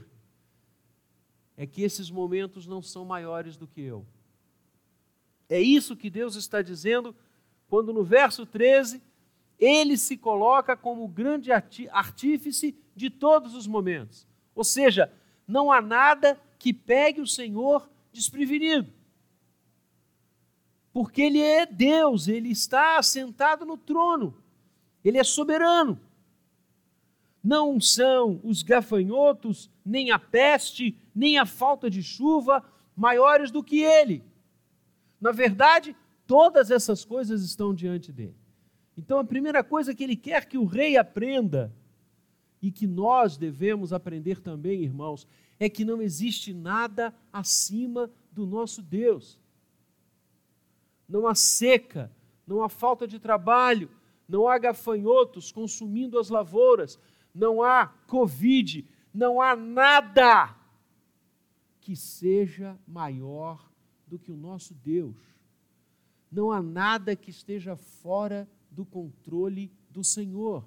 é 1.57 1.65
que 1.65 1.81
esses 1.81 2.09
momentos 2.09 2.67
não 2.67 2.81
são 2.81 3.05
maiores 3.05 3.55
do 3.55 3.67
que 3.67 3.81
eu. 3.81 4.05
É 5.47 5.59
isso 5.61 5.95
que 5.95 6.09
Deus 6.09 6.35
está 6.35 6.61
dizendo 6.61 7.15
quando 7.67 7.93
no 7.93 8.03
verso 8.03 8.45
13 8.45 9.01
ele 9.59 9.97
se 9.97 10.17
coloca 10.17 10.75
como 10.75 11.07
grande 11.07 11.51
artífice 11.51 12.75
de 12.95 13.09
todos 13.09 13.55
os 13.55 13.67
momentos. 13.67 14.27
Ou 14.53 14.63
seja, 14.63 15.11
não 15.47 15.71
há 15.71 15.81
nada 15.81 16.39
que 16.57 16.73
pegue 16.73 17.21
o 17.21 17.27
Senhor 17.27 17.89
desprevenido. 18.11 18.91
Porque 20.91 21.21
Ele 21.21 21.41
é 21.41 21.65
Deus, 21.65 22.27
Ele 22.27 22.49
está 22.49 22.97
assentado 22.97 23.65
no 23.65 23.77
trono, 23.77 24.35
Ele 25.03 25.17
é 25.17 25.23
soberano. 25.23 25.99
Não 27.43 27.79
são 27.79 28.39
os 28.43 28.63
gafanhotos, 28.63 29.69
nem 29.85 30.09
a 30.09 30.17
peste, 30.17 30.97
nem 31.15 31.37
a 31.37 31.45
falta 31.45 31.89
de 31.89 32.03
chuva 32.03 32.63
maiores 32.95 33.49
do 33.49 33.63
que 33.63 33.81
Ele. 33.81 34.23
Na 35.19 35.31
verdade, 35.31 35.95
Todas 36.27 36.71
essas 36.71 37.05
coisas 37.05 37.43
estão 37.43 37.73
diante 37.73 38.11
dele. 38.11 38.35
Então, 38.97 39.19
a 39.19 39.23
primeira 39.23 39.63
coisa 39.63 39.93
que 39.93 40.03
ele 40.03 40.15
quer 40.15 40.45
que 40.45 40.57
o 40.57 40.65
rei 40.65 40.97
aprenda, 40.97 41.73
e 42.61 42.71
que 42.71 42.87
nós 42.87 43.37
devemos 43.37 43.93
aprender 43.93 44.41
também, 44.41 44.81
irmãos, 44.81 45.27
é 45.59 45.69
que 45.69 45.85
não 45.85 46.01
existe 46.01 46.51
nada 46.51 47.13
acima 47.31 48.09
do 48.31 48.45
nosso 48.47 48.81
Deus. 48.81 49.39
Não 51.07 51.27
há 51.27 51.35
seca, 51.35 52.11
não 52.47 52.63
há 52.63 52.69
falta 52.69 53.07
de 53.07 53.19
trabalho, 53.19 53.91
não 54.27 54.47
há 54.47 54.57
gafanhotos 54.57 55.51
consumindo 55.51 56.17
as 56.17 56.29
lavouras, 56.29 56.97
não 57.35 57.61
há 57.61 57.87
Covid, 58.07 58.83
não 59.13 59.39
há 59.39 59.55
nada 59.55 60.55
que 61.85 61.95
seja 61.95 62.79
maior 62.87 63.71
do 64.07 64.17
que 64.17 64.31
o 64.31 64.35
nosso 64.35 64.73
Deus. 64.73 65.15
Não 66.31 66.51
há 66.51 66.59
nada 66.59 67.15
que 67.15 67.29
esteja 67.29 67.75
fora 67.75 68.49
do 68.71 68.83
controle 68.83 69.71
do 69.91 70.03
Senhor. 70.03 70.65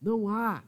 Não 0.00 0.28
há. 0.28 0.62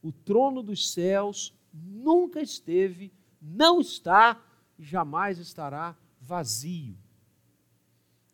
O 0.00 0.12
trono 0.12 0.62
dos 0.62 0.92
céus 0.92 1.52
nunca 1.74 2.40
esteve, 2.40 3.12
não 3.40 3.80
está 3.80 4.40
e 4.78 4.84
jamais 4.84 5.38
estará 5.38 5.96
vazio. 6.20 6.96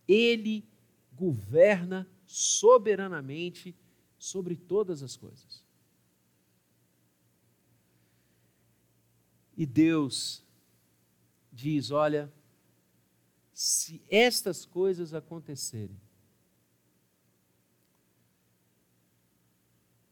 Ele 0.06 0.62
governa 1.14 2.06
soberanamente 2.26 3.74
sobre 4.18 4.56
todas 4.56 5.02
as 5.02 5.16
coisas. 5.16 5.64
E 9.58 9.66
Deus 9.66 10.40
diz: 11.52 11.90
Olha, 11.90 12.32
se 13.52 14.00
estas 14.08 14.64
coisas 14.64 15.12
acontecerem, 15.12 16.00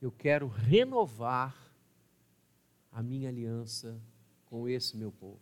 eu 0.03 0.11
quero 0.11 0.49
renovar 0.49 1.57
a 2.91 3.01
minha 3.01 3.29
aliança 3.29 3.97
com 4.47 4.69
esse 4.69 4.97
meu 4.97 5.13
povo. 5.13 5.41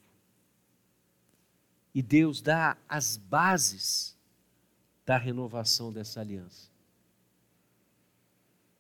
E 1.95 2.03
Deus 2.03 2.43
dá 2.43 2.77
as 2.87 3.17
bases 3.17 4.19
da 5.07 5.17
renovação 5.17 5.91
dessa 5.91 6.21
aliança. 6.21 6.71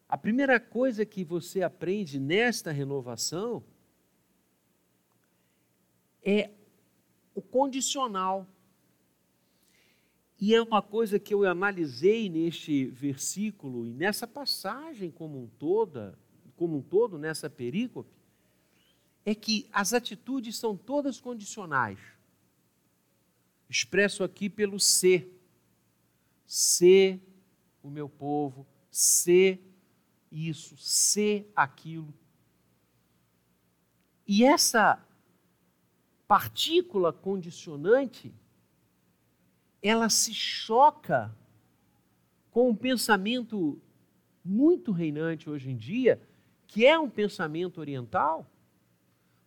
A 0.06 0.18
primeira 0.18 0.60
coisa 0.60 1.06
que 1.06 1.24
você 1.24 1.62
aprende 1.62 2.20
nesta 2.20 2.70
renovação 2.70 3.64
é 6.24 6.50
o 7.34 7.42
condicional. 7.42 8.46
E 10.40 10.54
é 10.54 10.60
uma 10.60 10.82
coisa 10.82 11.18
que 11.18 11.32
eu 11.32 11.44
analisei 11.44 12.28
neste 12.28 12.86
versículo 12.86 13.86
e 13.86 13.92
nessa 13.92 14.26
passagem 14.26 15.10
como 15.10 15.40
um 15.40 15.46
toda, 15.46 16.18
como 16.56 16.78
um 16.78 16.82
todo 16.82 17.18
nessa 17.18 17.48
perícope, 17.48 18.10
é 19.24 19.34
que 19.34 19.68
as 19.72 19.92
atitudes 19.92 20.56
são 20.56 20.76
todas 20.76 21.20
condicionais. 21.20 21.98
Expresso 23.68 24.22
aqui 24.22 24.48
pelo 24.50 24.78
ser. 24.78 25.30
Ser 26.46 27.20
o 27.82 27.88
meu 27.88 28.08
povo, 28.08 28.66
ser 28.90 29.60
isso, 30.30 30.76
ser 30.76 31.50
aquilo. 31.56 32.12
E 34.26 34.44
essa 34.44 35.02
partícula 36.34 37.12
condicionante 37.12 38.34
ela 39.80 40.08
se 40.08 40.34
choca 40.34 41.32
com 42.50 42.70
um 42.70 42.74
pensamento 42.74 43.80
muito 44.44 44.90
reinante 44.90 45.48
hoje 45.48 45.70
em 45.70 45.76
dia, 45.76 46.20
que 46.66 46.84
é 46.84 46.98
um 46.98 47.08
pensamento 47.08 47.78
oriental. 47.78 48.50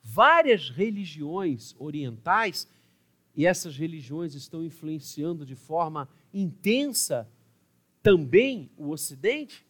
Várias 0.02 0.70
religiões 0.70 1.76
orientais, 1.78 2.70
e 3.36 3.46
essas 3.46 3.76
religiões 3.76 4.34
estão 4.34 4.64
influenciando 4.64 5.46
de 5.46 5.56
forma 5.56 6.08
intensa 6.34 7.30
também 8.02 8.72
o 8.78 8.92
Ocidente, 8.92 9.66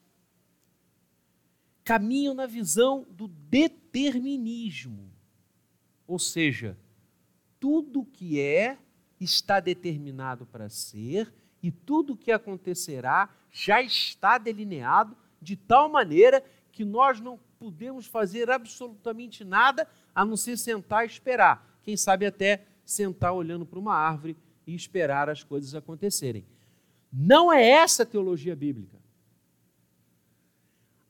caminham 1.83 2.35
na 2.35 2.45
visão 2.45 3.07
do 3.09 3.27
determinismo. 3.27 5.11
Ou 6.05 6.19
seja, 6.19 6.77
tudo 7.67 8.05
que 8.05 8.39
é 8.39 8.77
está 9.19 9.59
determinado 9.59 10.45
para 10.45 10.69
ser 10.69 11.33
e 11.61 11.69
tudo 11.69 12.13
o 12.13 12.17
que 12.17 12.31
acontecerá 12.31 13.29
já 13.51 13.81
está 13.81 14.37
delineado 14.37 15.17
de 15.41 15.57
tal 15.57 15.89
maneira 15.89 16.41
que 16.71 16.85
nós 16.85 17.19
não 17.19 17.37
podemos 17.59 18.05
fazer 18.05 18.49
absolutamente 18.49 19.43
nada 19.43 19.85
a 20.15 20.23
não 20.23 20.37
ser 20.37 20.55
sentar 20.55 21.03
e 21.03 21.07
esperar. 21.07 21.77
Quem 21.83 21.97
sabe 21.97 22.25
até 22.25 22.65
sentar 22.85 23.33
olhando 23.33 23.65
para 23.65 23.79
uma 23.79 23.95
árvore 23.95 24.37
e 24.65 24.73
esperar 24.73 25.29
as 25.29 25.43
coisas 25.43 25.75
acontecerem. 25.75 26.45
Não 27.11 27.51
é 27.51 27.67
essa 27.67 28.03
a 28.03 28.05
teologia 28.05 28.55
bíblica. 28.55 28.97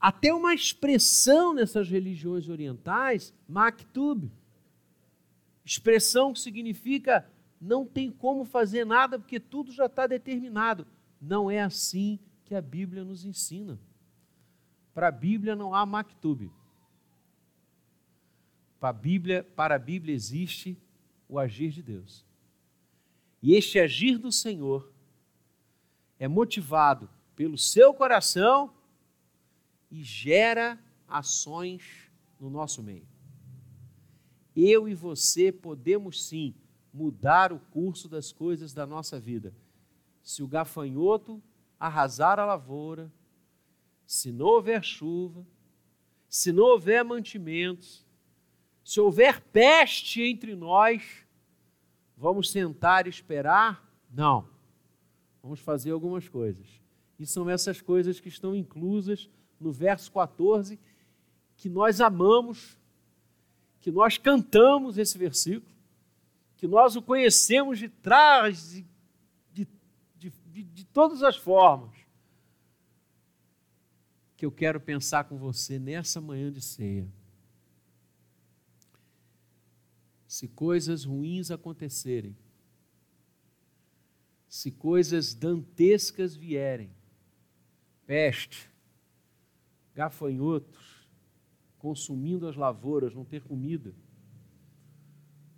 Até 0.01 0.33
uma 0.33 0.55
expressão 0.55 1.53
nessas 1.53 1.87
religiões 1.87 2.49
orientais, 2.49 3.31
maktub, 3.47 4.31
expressão 5.71 6.31
que 6.31 6.39
significa 6.39 7.29
não 7.59 7.85
tem 7.85 8.09
como 8.09 8.45
fazer 8.45 8.85
nada 8.85 9.19
porque 9.19 9.39
tudo 9.39 9.71
já 9.71 9.87
está 9.87 10.07
determinado. 10.07 10.87
Não 11.19 11.51
é 11.51 11.59
assim 11.59 12.19
que 12.45 12.55
a 12.55 12.61
Bíblia 12.61 13.03
nos 13.03 13.25
ensina. 13.25 13.79
Para 14.93 15.09
a 15.09 15.11
Bíblia 15.11 15.55
não 15.55 15.73
há 15.73 15.85
maktub. 15.85 16.49
Para 18.79 18.89
a 18.89 18.93
Bíblia, 18.93 19.43
para 19.55 19.75
a 19.75 19.79
Bíblia 19.79 20.15
existe 20.15 20.77
o 21.27 21.37
agir 21.37 21.71
de 21.71 21.83
Deus. 21.83 22.25
E 23.41 23.53
este 23.53 23.79
agir 23.79 24.17
do 24.17 24.31
Senhor 24.31 24.91
é 26.17 26.27
motivado 26.27 27.09
pelo 27.35 27.57
seu 27.57 27.93
coração 27.93 28.73
e 29.91 30.03
gera 30.03 30.79
ações 31.07 32.09
no 32.39 32.49
nosso 32.49 32.81
meio. 32.81 33.16
Eu 34.59 34.89
e 34.89 34.95
você 34.95 35.51
podemos 35.51 36.25
sim 36.25 36.55
mudar 36.91 37.53
o 37.53 37.59
curso 37.59 38.09
das 38.09 38.31
coisas 38.31 38.73
da 38.73 38.87
nossa 38.87 39.19
vida. 39.19 39.53
Se 40.23 40.41
o 40.41 40.47
gafanhoto 40.47 41.39
arrasar 41.79 42.39
a 42.39 42.45
lavoura, 42.45 43.13
se 44.03 44.31
não 44.31 44.47
houver 44.47 44.83
chuva, 44.83 45.45
se 46.27 46.51
não 46.51 46.63
houver 46.63 47.05
mantimentos, 47.05 48.03
se 48.83 48.99
houver 48.99 49.41
peste 49.41 50.23
entre 50.23 50.55
nós, 50.55 51.23
vamos 52.17 52.49
sentar 52.49 53.05
e 53.05 53.11
esperar? 53.11 53.87
Não. 54.11 54.49
Vamos 55.39 55.59
fazer 55.59 55.91
algumas 55.91 56.27
coisas. 56.27 56.65
E 57.19 57.27
são 57.27 57.47
essas 57.47 57.79
coisas 57.79 58.19
que 58.19 58.27
estão 58.27 58.55
inclusas 58.55 59.29
no 59.59 59.71
verso 59.71 60.11
14, 60.11 60.79
que 61.55 61.69
nós 61.69 62.01
amamos, 62.01 62.79
que 63.81 63.91
nós 63.91 64.17
cantamos 64.17 64.97
esse 64.97 65.17
versículo, 65.17 65.71
que 66.57 66.67
nós 66.67 66.95
o 66.95 67.01
conhecemos 67.01 67.77
de 67.79 67.87
trás, 67.87 68.71
de, 68.71 69.67
de, 70.15 70.31
de, 70.47 70.63
de 70.63 70.85
todas 70.85 71.21
as 71.23 71.37
formas. 71.37 71.95
Que 74.35 74.45
eu 74.45 74.51
quero 74.51 74.79
pensar 74.79 75.23
com 75.25 75.37
você 75.37 75.79
nessa 75.79 76.19
manhã 76.19 76.51
de 76.51 76.61
ceia. 76.61 77.07
Se 80.27 80.47
coisas 80.47 81.05
ruins 81.05 81.49
acontecerem, 81.49 82.35
se 84.49 84.71
coisas 84.71 85.33
dantescas 85.33 86.35
vierem, 86.35 86.91
peste, 88.05 88.69
gafanhotos, 89.93 90.96
consumindo 91.77 92.47
as 92.47 92.55
lavouras, 92.55 93.13
não 93.13 93.23
ter 93.23 93.41
comida, 93.41 93.93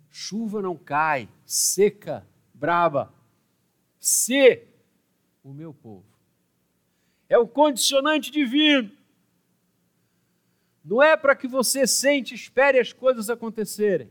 chuva 0.08 0.60
não 0.60 0.76
cai, 0.76 1.28
seca, 1.44 2.26
braba, 2.52 3.12
se 3.98 4.66
o 5.42 5.52
meu 5.52 5.72
povo. 5.72 6.04
É 7.28 7.38
o 7.38 7.46
condicionante 7.46 8.30
divino. 8.30 8.90
Não 10.84 11.02
é 11.02 11.16
para 11.16 11.36
que 11.36 11.46
você 11.46 11.86
sente, 11.86 12.34
espere 12.34 12.78
as 12.78 12.92
coisas 12.92 13.30
acontecerem. 13.30 14.10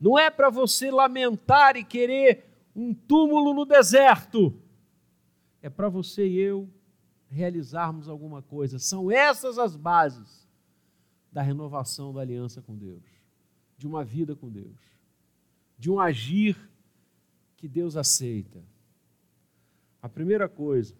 Não 0.00 0.18
é 0.18 0.30
para 0.30 0.50
você 0.50 0.90
lamentar 0.90 1.76
e 1.76 1.84
querer 1.84 2.44
um 2.74 2.92
túmulo 2.92 3.54
no 3.54 3.64
deserto. 3.64 4.54
É 5.62 5.70
para 5.70 5.88
você 5.88 6.26
e 6.26 6.38
eu 6.38 6.68
realizarmos 7.28 8.08
alguma 8.08 8.42
coisa. 8.42 8.78
São 8.78 9.10
essas 9.10 9.58
as 9.58 9.76
bases 9.76 10.46
da 11.30 11.42
renovação 11.42 12.12
da 12.12 12.20
aliança 12.20 12.62
com 12.62 12.76
Deus, 12.76 13.02
de 13.76 13.86
uma 13.86 14.04
vida 14.04 14.34
com 14.34 14.50
Deus, 14.50 14.78
de 15.78 15.90
um 15.90 16.00
agir 16.00 16.56
que 17.56 17.68
Deus 17.68 17.96
aceita. 17.96 18.62
A 20.00 20.08
primeira 20.08 20.48
coisa, 20.48 20.94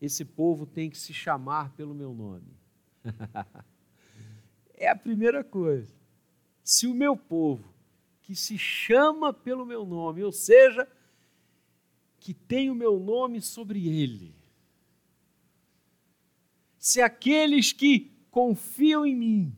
esse 0.00 0.24
povo 0.24 0.66
tem 0.66 0.88
que 0.88 0.96
se 0.96 1.12
chamar 1.12 1.72
pelo 1.72 1.94
meu 1.94 2.14
nome. 2.14 2.56
é 4.74 4.88
a 4.88 4.96
primeira 4.96 5.44
coisa. 5.44 5.92
Se 6.62 6.86
o 6.86 6.94
meu 6.94 7.16
povo 7.16 7.74
que 8.22 8.34
se 8.34 8.56
chama 8.56 9.32
pelo 9.32 9.66
meu 9.66 9.84
nome, 9.84 10.22
ou 10.22 10.30
seja, 10.30 10.88
que 12.20 12.32
tem 12.32 12.70
o 12.70 12.74
meu 12.74 13.00
nome 13.00 13.40
sobre 13.40 13.88
ele. 13.88 14.39
Se 16.80 17.02
aqueles 17.02 17.74
que 17.74 18.10
confiam 18.30 19.04
em 19.04 19.14
mim, 19.14 19.56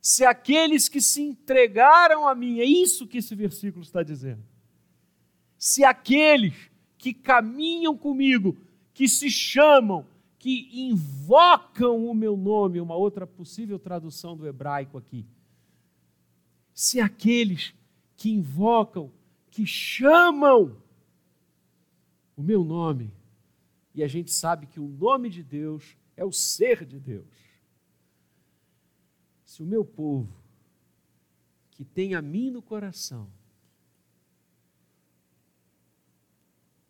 se 0.00 0.24
aqueles 0.24 0.88
que 0.88 1.00
se 1.00 1.22
entregaram 1.22 2.26
a 2.26 2.34
mim, 2.34 2.58
é 2.58 2.64
isso 2.64 3.06
que 3.06 3.18
esse 3.18 3.36
versículo 3.36 3.84
está 3.84 4.02
dizendo. 4.02 4.42
Se 5.56 5.84
aqueles 5.84 6.54
que 6.98 7.14
caminham 7.14 7.96
comigo, 7.96 8.56
que 8.92 9.08
se 9.08 9.30
chamam, 9.30 10.04
que 10.40 10.68
invocam 10.72 12.04
o 12.04 12.14
meu 12.14 12.36
nome, 12.36 12.80
uma 12.80 12.96
outra 12.96 13.24
possível 13.24 13.78
tradução 13.78 14.36
do 14.36 14.48
hebraico 14.48 14.98
aqui, 14.98 15.24
se 16.74 16.98
aqueles 16.98 17.72
que 18.16 18.30
invocam, 18.30 19.12
que 19.52 19.64
chamam 19.64 20.82
o 22.36 22.42
meu 22.42 22.64
nome, 22.64 23.12
e 23.94 24.02
a 24.02 24.08
gente 24.08 24.30
sabe 24.30 24.66
que 24.66 24.78
o 24.78 24.88
nome 24.88 25.28
de 25.28 25.42
Deus 25.42 25.96
é 26.16 26.24
o 26.24 26.32
ser 26.32 26.84
de 26.84 26.98
Deus. 26.98 27.26
Se 29.44 29.62
o 29.62 29.66
meu 29.66 29.84
povo, 29.84 30.32
que 31.70 31.84
tem 31.84 32.14
a 32.14 32.22
mim 32.22 32.50
no 32.50 32.62
coração, 32.62 33.30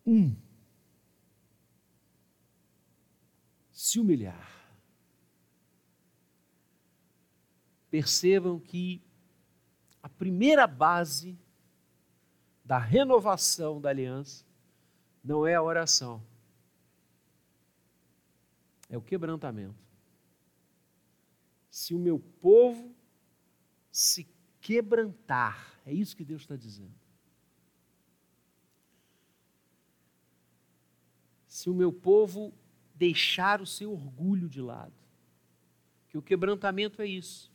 um, 0.05 0.35
se 3.71 3.99
humilhar, 3.99 4.61
percebam 7.89 8.59
que 8.59 9.01
a 10.01 10.07
primeira 10.07 10.67
base 10.67 11.37
da 12.63 12.77
renovação 12.77 13.81
da 13.81 13.89
aliança 13.89 14.45
não 15.23 15.45
é 15.45 15.55
a 15.55 15.61
oração, 15.61 16.23
é 18.91 18.97
o 18.97 19.01
quebrantamento. 19.01 19.81
Se 21.69 21.95
o 21.95 21.97
meu 21.97 22.19
povo 22.19 22.93
se 23.89 24.27
quebrantar, 24.59 25.79
é 25.85 25.93
isso 25.93 26.15
que 26.15 26.25
Deus 26.25 26.41
está 26.41 26.57
dizendo. 26.57 26.93
Se 31.47 31.69
o 31.69 31.73
meu 31.73 31.91
povo 31.93 32.53
deixar 32.93 33.61
o 33.61 33.65
seu 33.65 33.93
orgulho 33.93 34.49
de 34.49 34.61
lado, 34.61 34.93
que 36.09 36.17
o 36.17 36.21
quebrantamento 36.21 37.01
é 37.01 37.07
isso. 37.07 37.49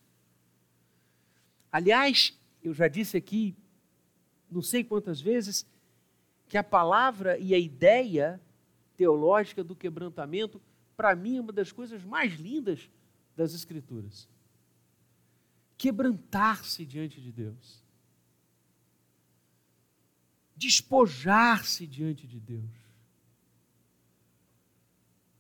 Aliás, 1.71 2.35
eu 2.63 2.73
já 2.73 2.89
disse 2.89 3.15
aqui, 3.15 3.55
não 4.51 4.63
sei 4.63 4.83
quantas 4.83 5.21
vezes, 5.21 5.67
que 6.49 6.57
a 6.57 6.65
palavra 6.65 7.39
e 7.39 7.55
a 7.55 7.59
ideia 7.59 8.41
teológica 8.97 9.63
do 9.63 9.77
quebrantamento, 9.77 10.63
para 10.97 11.15
mim, 11.15 11.37
é 11.37 11.41
uma 11.41 11.53
das 11.53 11.71
coisas 11.71 12.03
mais 12.05 12.35
lindas 12.35 12.91
das 13.37 13.53
Escrituras. 13.53 14.29
Quebrantar-se 15.77 16.87
diante 16.87 17.21
de 17.21 17.31
Deus. 17.31 17.85
Despojar-se 20.57 21.87
diante 21.87 22.27
de 22.27 22.41
Deus. 22.41 22.71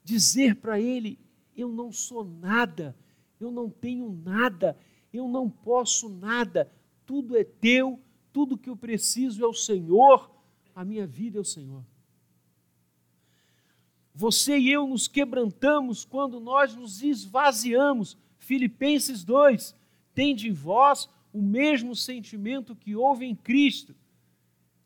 Dizer 0.05 0.57
para 0.57 0.79
Ele: 0.79 1.19
Eu 1.57 1.73
não 1.73 1.91
sou 1.91 2.23
nada, 2.23 2.95
eu 3.41 3.51
não 3.51 3.71
tenho 3.71 4.13
nada, 4.13 4.79
eu 5.11 5.27
não 5.27 5.49
posso 5.49 6.11
nada, 6.11 6.71
tudo 7.07 7.35
é 7.35 7.45
teu, 7.45 7.99
tudo 8.31 8.59
que 8.59 8.69
eu 8.69 8.77
preciso 8.77 9.43
é 9.43 9.47
o 9.47 9.55
Senhor, 9.55 10.31
a 10.75 10.85
minha 10.85 11.07
vida 11.07 11.39
é 11.39 11.41
o 11.41 11.45
Senhor. 11.45 11.83
Você 14.17 14.59
e 14.59 14.73
eu 14.73 14.87
nos 14.87 15.07
quebrantamos 15.07 16.03
quando 16.03 16.41
nós 16.41 16.75
nos 16.75 17.03
esvaziamos. 17.03 18.17
Filipenses 18.39 19.23
2: 19.23 19.75
Tende 20.15 20.49
em 20.49 20.53
vós 20.53 21.07
o 21.35 21.43
mesmo 21.43 21.95
sentimento 21.95 22.75
que 22.75 22.97
houve 22.97 23.27
em 23.27 23.35
Cristo, 23.35 23.95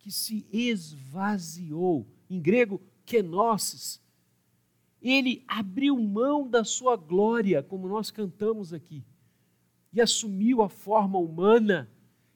que 0.01 0.11
se 0.11 0.45
esvaziou. 0.53 2.09
Em 2.29 2.41
grego, 2.41 2.83
kenosis. 3.07 4.03
Ele 5.01 5.45
abriu 5.47 5.97
mão 5.97 6.49
da 6.49 6.65
sua 6.65 6.97
glória, 6.97 7.63
como 7.63 7.87
nós 7.87 8.11
cantamos 8.11 8.73
aqui 8.73 9.05
e 9.93 10.01
assumiu 10.01 10.63
a 10.63 10.69
forma 10.69 11.19
humana 11.19 11.89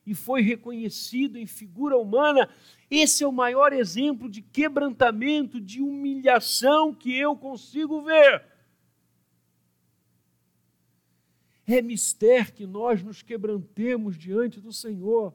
e 0.07 0.15
foi 0.15 0.43
reconhecido 0.43 1.39
em 1.39 1.47
figura 1.47 1.97
humana. 1.97 2.49
Esse 2.91 3.25
é 3.25 3.27
o 3.27 3.33
maior 3.33 3.73
exemplo 3.73 4.29
de 4.29 4.43
quebrantamento, 4.43 5.61
de 5.61 5.81
humilhação 5.81 6.95
que 6.95 7.17
eu 7.17 7.37
consigo 7.37 8.03
ver. 8.03 8.45
É 11.67 11.81
mistério 11.81 12.53
que 12.53 12.67
nós 12.67 13.03
nos 13.03 13.23
quebrantemos 13.23 14.19
diante 14.19 14.61
do 14.61 14.73
Senhor. 14.73 15.35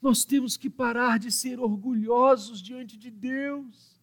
Nós 0.00 0.24
temos 0.24 0.56
que 0.56 0.70
parar 0.70 1.18
de 1.18 1.30
ser 1.30 1.60
orgulhosos 1.60 2.62
diante 2.62 2.96
de 2.96 3.10
Deus. 3.10 4.00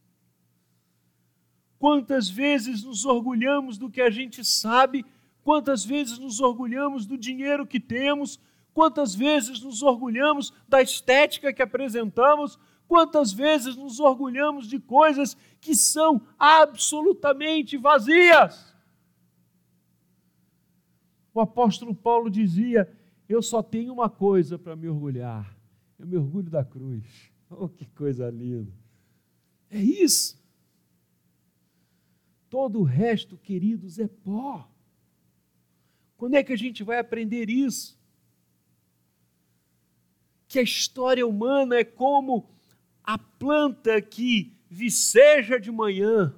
Quantas 1.79 2.29
vezes 2.29 2.83
nos 2.83 3.03
orgulhamos 3.03 3.77
do 3.77 3.89
que 3.89 4.01
a 4.01 4.09
gente 4.09 4.45
sabe 4.45 5.03
Quantas 5.43 5.83
vezes 5.83 6.17
nos 6.17 6.39
orgulhamos 6.39 7.05
do 7.05 7.17
dinheiro 7.17 7.67
que 7.67 7.79
temos, 7.79 8.39
Quantas 8.73 9.13
vezes 9.13 9.61
nos 9.61 9.83
orgulhamos 9.83 10.51
da 10.67 10.81
estética 10.81 11.53
que 11.53 11.61
apresentamos, 11.61 12.57
quantas 12.87 13.31
vezes 13.31 13.75
nos 13.75 13.99
orgulhamos 13.99 14.67
de 14.67 14.79
coisas 14.79 15.37
que 15.61 15.75
são 15.75 16.25
absolutamente 16.39 17.77
vazias. 17.77 18.73
O 21.33 21.39
apóstolo 21.39 21.93
Paulo 21.93 22.29
dizia: 22.29 22.91
Eu 23.29 23.43
só 23.43 23.61
tenho 23.61 23.93
uma 23.93 24.09
coisa 24.09 24.57
para 24.57 24.75
me 24.75 24.89
orgulhar, 24.89 25.55
eu 25.99 26.07
me 26.07 26.17
orgulho 26.17 26.49
da 26.49 26.65
cruz. 26.65 27.31
Oh, 27.55 27.69
que 27.69 27.85
coisa 27.85 28.31
linda! 28.31 28.73
É 29.69 29.77
isso. 29.77 30.43
Todo 32.49 32.79
o 32.79 32.83
resto, 32.83 33.37
queridos, 33.37 33.99
é 33.99 34.07
pó. 34.07 34.72
Quando 36.17 36.35
é 36.35 36.43
que 36.43 36.53
a 36.53 36.57
gente 36.57 36.83
vai 36.83 36.99
aprender 36.99 37.49
isso? 37.49 37.99
Que 40.47 40.59
a 40.59 40.63
história 40.63 41.25
humana 41.25 41.75
é 41.75 41.83
como 41.83 42.49
a 43.03 43.17
planta 43.17 44.01
que 44.01 44.55
viceja 44.69 45.59
de 45.59 45.71
manhã 45.71 46.33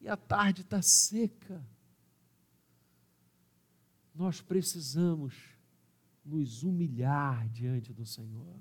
e 0.00 0.08
à 0.08 0.16
tarde 0.16 0.62
está 0.62 0.80
seca. 0.80 1.64
Nós 4.14 4.40
precisamos 4.40 5.34
nos 6.24 6.62
humilhar 6.62 7.48
diante 7.48 7.92
do 7.92 8.04
Senhor, 8.04 8.60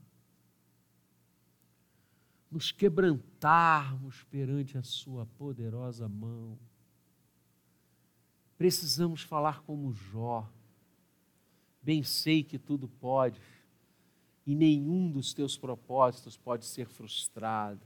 nos 2.50 2.72
quebrantarmos 2.72 4.24
perante 4.26 4.78
a 4.78 4.84
Sua 4.84 5.26
poderosa 5.26 6.08
mão. 6.08 6.58
Precisamos 8.58 9.22
falar 9.22 9.62
como 9.62 9.94
Jó. 9.94 10.50
Bem 11.82 12.04
sei 12.04 12.44
que 12.44 12.58
tudo 12.58 12.88
pode 12.88 13.40
e 14.46 14.56
nenhum 14.56 15.12
dos 15.12 15.34
teus 15.34 15.58
propósitos 15.58 16.38
pode 16.38 16.66
ser 16.66 16.88
frustrado. 16.88 17.86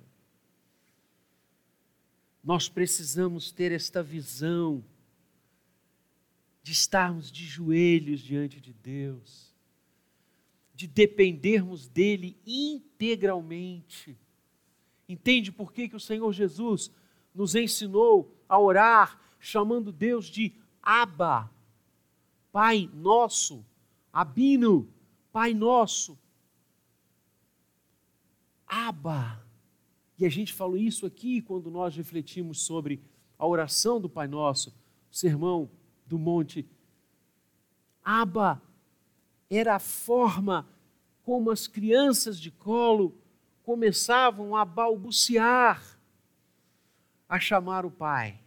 Nós 2.43 2.69
precisamos 2.69 3.51
ter 3.51 3.71
esta 3.71 4.01
visão 4.01 4.83
de 6.63 6.71
estarmos 6.71 7.31
de 7.31 7.43
joelhos 7.45 8.21
diante 8.21 8.61
de 8.61 8.73
Deus, 8.73 9.53
de 10.73 10.87
dependermos 10.87 11.87
dele 11.87 12.37
integralmente. 12.45 14.17
Entende 15.09 15.51
por 15.51 15.73
que, 15.73 15.89
que 15.89 15.95
o 15.95 15.99
Senhor 15.99 16.31
Jesus 16.31 16.91
nos 17.33 17.55
ensinou 17.55 18.35
a 18.47 18.59
orar, 18.59 19.19
chamando 19.39 19.91
Deus 19.91 20.27
de 20.27 20.53
Abba, 20.81 21.49
Pai 22.51 22.89
nosso, 22.93 23.65
Abino, 24.11 24.87
Pai 25.31 25.53
nosso. 25.53 26.17
Abba. 28.67 29.45
E 30.17 30.25
a 30.25 30.29
gente 30.29 30.53
falou 30.53 30.77
isso 30.77 31.05
aqui 31.05 31.41
quando 31.41 31.71
nós 31.71 31.95
refletimos 31.95 32.61
sobre 32.61 33.01
a 33.37 33.47
oração 33.47 33.99
do 33.99 34.07
Pai 34.07 34.27
Nosso, 34.27 34.69
o 35.11 35.15
sermão 35.15 35.69
do 36.05 36.19
monte. 36.19 36.69
Abba 38.03 38.61
era 39.49 39.75
a 39.75 39.79
forma 39.79 40.67
como 41.23 41.51
as 41.51 41.67
crianças 41.67 42.39
de 42.39 42.51
colo 42.51 43.17
começavam 43.63 44.55
a 44.55 44.63
balbuciar, 44.65 45.81
a 47.27 47.39
chamar 47.39 47.85
o 47.85 47.91
Pai. 47.91 48.40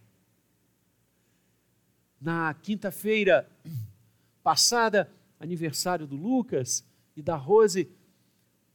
Na 2.25 2.55
quinta-feira 2.55 3.47
passada, 4.41 5.13
aniversário 5.39 6.07
do 6.07 6.15
Lucas 6.15 6.83
e 7.15 7.21
da 7.21 7.35
Rose, 7.35 7.87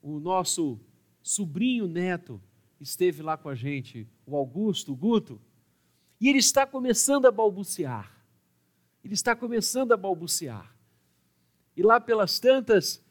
o 0.01 0.21
nosso 0.21 0.79
sobrinho 1.21 1.89
neto 1.89 2.41
esteve 2.81 3.23
lá 3.23 3.37
com 3.37 3.49
a 3.49 3.57
gente, 3.57 4.07
o 4.25 4.37
Augusto, 4.37 4.93
o 4.93 4.97
Guto, 4.97 5.41
e 6.21 6.29
ele 6.29 6.39
está 6.39 6.65
começando 6.65 7.27
a 7.27 7.33
balbuciar. 7.33 8.25
Ele 9.03 9.15
está 9.15 9.35
começando 9.35 9.91
a 9.91 9.97
balbuciar. 9.97 10.73
E 11.77 11.83
lá 11.83 12.01
pelas 12.01 12.39
tantas, 12.39 13.05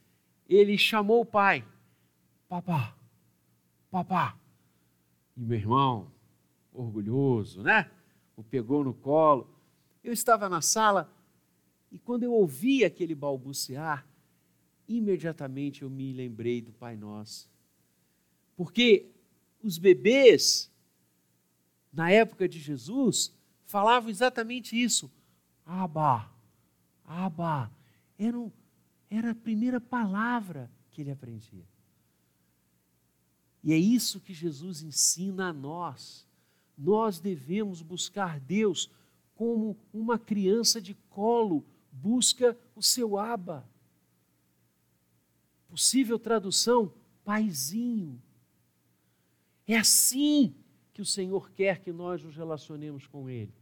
ele 0.47 0.78
chamou 0.78 1.19
o 1.19 1.25
pai: 1.25 1.67
Papá, 2.47 2.95
papá. 3.91 4.38
E 5.36 5.41
meu 5.41 5.58
irmão, 5.58 6.10
orgulhoso, 6.71 7.62
né? 7.62 7.91
O 8.38 8.41
pegou 8.41 8.86
no 8.86 8.93
colo. 8.93 9.59
Eu 10.03 10.13
estava 10.13 10.47
na 10.47 10.62
sala 10.62 11.12
e 11.91 11.97
quando 11.97 12.23
eu 12.23 12.33
ouvi 12.33 12.85
aquele 12.85 13.15
balbuciar, 13.15 14.07
imediatamente 14.88 15.81
eu 15.81 15.89
me 15.89 16.13
lembrei 16.13 16.62
do 16.62 16.71
Pai 16.71 16.95
Nosso. 16.95 17.49
Porque 18.55 19.09
os 19.62 19.77
bebês, 19.77 20.71
na 21.91 22.12
época 22.12 22.47
de 22.47 22.59
Jesus, 22.59 23.33
falavam 23.65 24.09
exatamente 24.09 24.81
isso. 24.81 25.12
Abba, 25.65 26.29
Abba. 27.05 27.71
Era, 28.17 28.38
um, 28.38 28.51
era 29.09 29.31
a 29.31 29.35
primeira 29.35 29.79
palavra 29.79 30.69
que 30.91 31.01
ele 31.01 31.12
aprendia. 31.12 31.65
E 33.63 33.73
é 33.73 33.77
isso 33.77 34.19
que 34.19 34.33
Jesus 34.33 34.81
ensina 34.81 35.49
a 35.49 35.53
nós. 35.53 36.27
Nós 36.77 37.19
devemos 37.19 37.81
buscar 37.81 38.39
Deus 38.39 38.89
como 39.39 39.78
uma 39.93 40.19
criança 40.19 40.82
de 40.82 40.93
colo 41.10 41.65
busca 41.93 42.58
o 42.75 42.84
seu 42.84 43.17
aba. 43.17 43.65
Possível 45.69 46.19
tradução, 46.19 46.93
paizinho. 47.23 48.21
É 49.65 49.78
assim 49.78 50.54
que 50.93 51.02
o 51.02 51.06
Senhor 51.06 51.52
quer 51.52 51.80
que 51.80 51.89
nós 51.93 52.21
nos 52.21 52.36
relacionemos 52.36 53.08
com 53.08 53.30
Ele. 53.30 53.54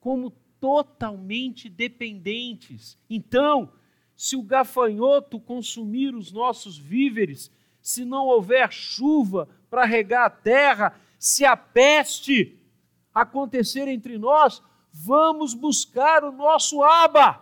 Como 0.00 0.30
totalmente 0.58 1.68
dependentes. 1.68 2.96
Então, 3.10 3.70
se 4.16 4.36
o 4.36 4.42
gafanhoto 4.42 5.38
consumir 5.38 6.14
os 6.14 6.32
nossos 6.32 6.78
víveres, 6.78 7.50
se 7.82 8.06
não 8.06 8.24
houver 8.26 8.72
chuva 8.72 9.50
para 9.68 9.84
regar 9.84 10.24
a 10.24 10.30
terra, 10.30 10.98
se 11.18 11.44
a 11.44 11.54
peste 11.58 12.58
acontecer 13.16 13.88
entre 13.88 14.18
nós, 14.18 14.62
vamos 14.92 15.54
buscar 15.54 16.22
o 16.22 16.30
nosso 16.30 16.82
aba. 16.82 17.40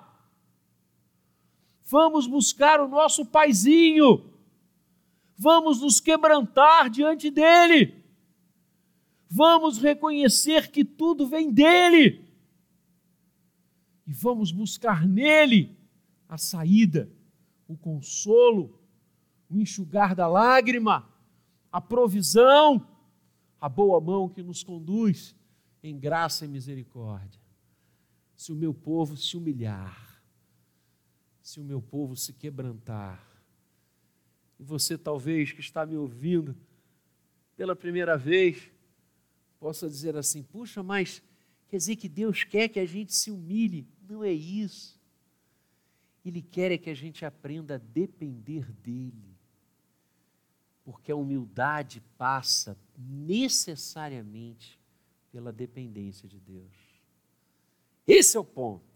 Vamos 1.82 2.28
buscar 2.28 2.80
o 2.80 2.86
nosso 2.86 3.26
paizinho. 3.26 4.30
Vamos 5.36 5.80
nos 5.80 5.98
quebrantar 5.98 6.88
diante 6.88 7.28
dele, 7.28 8.04
vamos 9.28 9.78
reconhecer 9.78 10.70
que 10.70 10.84
tudo 10.84 11.26
vem 11.26 11.50
dele. 11.50 12.24
E 14.06 14.12
vamos 14.12 14.52
buscar 14.52 15.04
nele 15.04 15.76
a 16.28 16.38
saída, 16.38 17.10
o 17.66 17.76
consolo, 17.76 18.78
o 19.50 19.58
enxugar 19.58 20.14
da 20.14 20.28
lágrima, 20.28 21.04
a 21.72 21.80
provisão, 21.80 22.86
a 23.60 23.68
boa 23.68 24.00
mão 24.00 24.28
que 24.28 24.40
nos 24.40 24.62
conduz 24.62 25.34
em 25.84 25.98
graça 25.98 26.46
e 26.46 26.48
misericórdia. 26.48 27.40
Se 28.34 28.50
o 28.50 28.56
meu 28.56 28.72
povo 28.72 29.16
se 29.18 29.36
humilhar, 29.36 30.22
se 31.42 31.60
o 31.60 31.64
meu 31.64 31.82
povo 31.82 32.16
se 32.16 32.32
quebrantar, 32.32 33.22
e 34.58 34.64
você, 34.64 34.96
talvez, 34.96 35.52
que 35.52 35.60
está 35.60 35.84
me 35.84 35.94
ouvindo 35.94 36.56
pela 37.54 37.76
primeira 37.76 38.16
vez, 38.16 38.70
possa 39.60 39.86
dizer 39.88 40.16
assim: 40.16 40.42
puxa, 40.42 40.82
mas 40.82 41.22
quer 41.68 41.76
dizer 41.76 41.96
que 41.96 42.08
Deus 42.08 42.44
quer 42.44 42.68
que 42.68 42.80
a 42.80 42.86
gente 42.86 43.14
se 43.14 43.30
humilhe? 43.30 43.86
Não 44.08 44.24
é 44.24 44.32
isso. 44.32 44.98
Ele 46.24 46.40
quer 46.40 46.72
é 46.72 46.78
que 46.78 46.88
a 46.88 46.94
gente 46.94 47.26
aprenda 47.26 47.74
a 47.74 47.78
depender 47.78 48.72
dEle. 48.82 49.36
Porque 50.82 51.12
a 51.12 51.16
humildade 51.16 52.02
passa 52.16 52.78
necessariamente 52.96 54.78
pela 55.34 55.52
dependência 55.52 56.28
de 56.28 56.38
Deus. 56.38 57.02
Esse 58.06 58.36
é 58.36 58.40
o 58.40 58.44
ponto. 58.44 58.94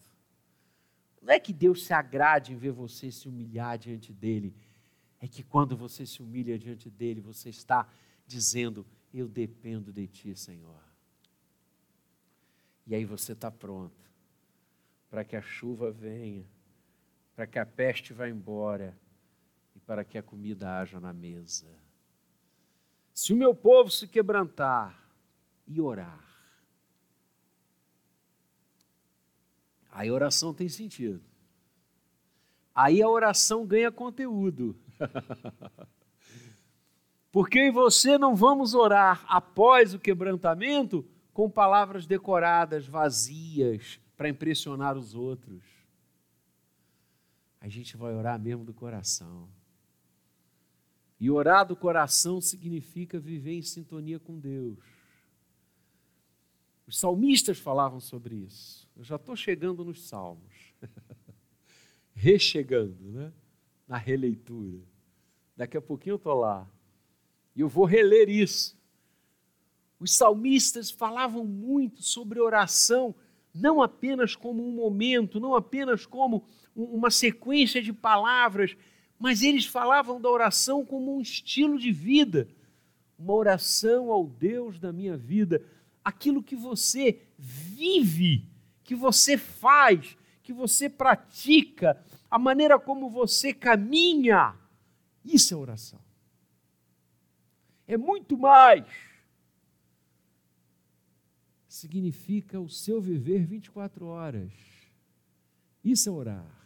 Não 1.20 1.34
é 1.34 1.40
que 1.40 1.52
Deus 1.52 1.84
se 1.84 1.92
agrade 1.92 2.52
em 2.52 2.56
ver 2.56 2.70
você 2.70 3.10
se 3.10 3.28
humilhar 3.28 3.76
diante 3.76 4.12
dele 4.12 4.54
é 5.20 5.26
que 5.26 5.42
quando 5.42 5.76
você 5.76 6.06
se 6.06 6.22
humilha 6.22 6.56
diante 6.56 6.88
dele, 6.88 7.20
você 7.20 7.48
está 7.48 7.88
dizendo: 8.24 8.86
Eu 9.12 9.26
dependo 9.26 9.92
de 9.92 10.06
ti, 10.06 10.36
Senhor. 10.36 10.80
E 12.86 12.94
aí 12.94 13.04
você 13.04 13.32
está 13.32 13.50
pronto 13.50 14.08
para 15.10 15.24
que 15.24 15.34
a 15.34 15.42
chuva 15.42 15.90
venha, 15.90 16.46
para 17.34 17.48
que 17.48 17.58
a 17.58 17.66
peste 17.66 18.12
vá 18.12 18.28
embora 18.28 18.96
e 19.74 19.80
para 19.80 20.04
que 20.04 20.16
a 20.16 20.22
comida 20.22 20.78
haja 20.78 21.00
na 21.00 21.12
mesa. 21.12 21.66
Se 23.12 23.32
o 23.32 23.36
meu 23.36 23.52
povo 23.52 23.90
se 23.90 24.06
quebrantar 24.06 25.10
e 25.66 25.80
orar, 25.80 26.27
aí 29.98 30.10
a 30.10 30.14
oração 30.14 30.54
tem 30.54 30.68
sentido. 30.68 31.20
Aí 32.72 33.02
a 33.02 33.08
oração 33.08 33.66
ganha 33.66 33.90
conteúdo. 33.90 34.78
Porque 37.32 37.58
eu 37.58 37.66
e 37.66 37.70
você 37.72 38.16
não 38.16 38.36
vamos 38.36 38.74
orar 38.74 39.24
após 39.26 39.94
o 39.94 39.98
quebrantamento 39.98 41.04
com 41.32 41.50
palavras 41.50 42.06
decoradas, 42.06 42.86
vazias, 42.86 44.00
para 44.16 44.28
impressionar 44.28 44.96
os 44.96 45.16
outros. 45.16 45.64
A 47.60 47.68
gente 47.68 47.96
vai 47.96 48.14
orar 48.14 48.38
mesmo 48.38 48.64
do 48.64 48.72
coração. 48.72 49.48
E 51.18 51.28
orar 51.28 51.66
do 51.66 51.74
coração 51.74 52.40
significa 52.40 53.18
viver 53.18 53.54
em 53.54 53.62
sintonia 53.62 54.20
com 54.20 54.38
Deus. 54.38 54.78
Os 56.86 57.00
salmistas 57.00 57.58
falavam 57.58 57.98
sobre 57.98 58.36
isso. 58.36 58.87
Eu 58.98 59.04
já 59.04 59.14
estou 59.14 59.36
chegando 59.36 59.84
nos 59.84 60.02
salmos. 60.08 60.74
Rechegando, 62.12 63.12
né? 63.12 63.32
Na 63.86 63.96
releitura. 63.96 64.80
Daqui 65.56 65.76
a 65.76 65.80
pouquinho 65.80 66.14
eu 66.14 66.16
estou 66.16 66.34
lá. 66.34 66.68
E 67.54 67.60
eu 67.60 67.68
vou 67.68 67.84
reler 67.84 68.28
isso. 68.28 68.76
Os 70.00 70.12
salmistas 70.16 70.90
falavam 70.90 71.44
muito 71.44 72.02
sobre 72.02 72.40
oração, 72.40 73.14
não 73.54 73.80
apenas 73.80 74.34
como 74.34 74.66
um 74.66 74.72
momento, 74.72 75.38
não 75.38 75.54
apenas 75.54 76.04
como 76.04 76.44
uma 76.74 77.10
sequência 77.10 77.80
de 77.80 77.92
palavras, 77.92 78.76
mas 79.16 79.42
eles 79.42 79.64
falavam 79.64 80.20
da 80.20 80.28
oração 80.28 80.84
como 80.84 81.16
um 81.16 81.20
estilo 81.20 81.78
de 81.78 81.92
vida, 81.92 82.48
uma 83.16 83.34
oração 83.34 84.10
ao 84.10 84.26
Deus 84.26 84.80
da 84.80 84.92
minha 84.92 85.16
vida, 85.16 85.64
aquilo 86.04 86.42
que 86.42 86.56
você 86.56 87.20
vive, 87.36 88.57
que 88.88 88.94
você 88.94 89.36
faz, 89.36 90.16
que 90.42 90.50
você 90.50 90.88
pratica, 90.88 92.02
a 92.30 92.38
maneira 92.38 92.78
como 92.78 93.10
você 93.10 93.52
caminha. 93.52 94.56
Isso 95.22 95.52
é 95.52 95.56
oração. 95.58 96.00
É 97.86 97.98
muito 97.98 98.34
mais. 98.38 98.86
Significa 101.68 102.58
o 102.58 102.70
seu 102.70 102.98
viver 102.98 103.44
24 103.44 104.06
horas. 104.06 104.50
Isso 105.84 106.08
é 106.08 106.12
orar. 106.12 106.58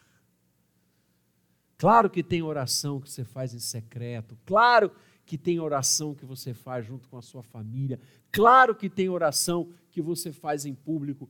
Claro 1.77 2.09
que 2.09 2.23
tem 2.23 2.41
oração 2.41 3.01
que 3.01 3.11
você 3.11 3.25
faz 3.25 3.53
em 3.53 3.59
secreto, 3.59 4.39
claro 4.47 4.93
que 5.27 5.37
tem 5.37 5.59
oração 5.59 6.15
que 6.15 6.25
você 6.25 6.55
faz 6.55 6.87
junto 6.87 7.09
com 7.09 7.19
a 7.19 7.23
sua 7.23 7.43
família, 7.43 7.99
claro 8.31 8.77
que 8.77 8.89
tem 8.89 9.09
oração 9.09 9.73
que 9.91 10.01
você 10.01 10.31
faz 10.31 10.65
em 10.65 10.73
público, 10.73 11.29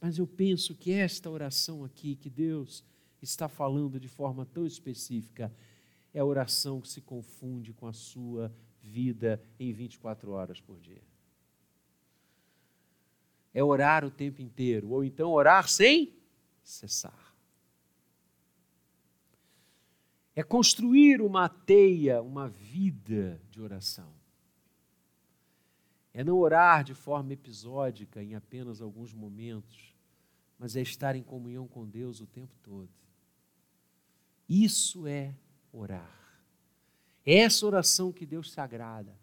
mas 0.00 0.18
eu 0.18 0.26
penso 0.26 0.74
que 0.74 0.92
esta 0.92 1.28
oração 1.28 1.84
aqui, 1.84 2.14
que 2.14 2.30
Deus 2.30 2.84
está 3.20 3.48
falando 3.48 3.98
de 3.98 4.08
forma 4.08 4.46
tão 4.46 4.66
específica, 4.66 5.52
é 6.14 6.20
a 6.20 6.24
oração 6.24 6.80
que 6.80 6.88
se 6.88 7.00
confunde 7.00 7.72
com 7.72 7.86
a 7.86 7.92
sua 7.92 8.52
vida 8.80 9.42
em 9.58 9.72
24 9.72 10.30
horas 10.30 10.60
por 10.60 10.78
dia. 10.80 11.02
É 13.52 13.62
orar 13.62 14.04
o 14.04 14.10
tempo 14.10 14.40
inteiro, 14.40 14.90
ou 14.90 15.04
então 15.04 15.32
orar 15.32 15.68
sem 15.68 16.14
cessar. 16.62 17.28
é 20.38 20.42
construir 20.44 21.20
uma 21.20 21.48
teia, 21.48 22.22
uma 22.22 22.48
vida 22.48 23.42
de 23.50 23.60
oração. 23.60 24.14
É 26.14 26.22
não 26.22 26.38
orar 26.38 26.84
de 26.84 26.94
forma 26.94 27.32
episódica 27.32 28.22
em 28.22 28.36
apenas 28.36 28.80
alguns 28.80 29.12
momentos, 29.12 29.87
mas 30.58 30.76
é 30.76 30.82
estar 30.82 31.14
em 31.14 31.22
comunhão 31.22 31.68
com 31.68 31.86
Deus 31.86 32.20
o 32.20 32.26
tempo 32.26 32.54
todo. 32.62 32.90
Isso 34.48 35.06
é 35.06 35.34
orar. 35.72 36.16
É 37.24 37.38
essa 37.38 37.66
oração 37.66 38.12
que 38.12 38.26
Deus 38.26 38.50
se 38.50 38.60
agrada. 38.60 39.14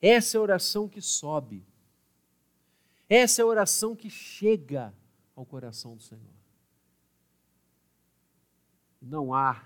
Essa 0.00 0.36
é 0.36 0.38
a 0.38 0.42
oração 0.42 0.88
que 0.88 1.00
sobe. 1.00 1.64
Essa 3.08 3.42
é 3.42 3.44
a 3.44 3.46
oração 3.46 3.94
que 3.94 4.10
chega 4.10 4.94
ao 5.34 5.44
coração 5.44 5.96
do 5.96 6.02
Senhor 6.02 6.38
não 9.00 9.32
há 9.32 9.64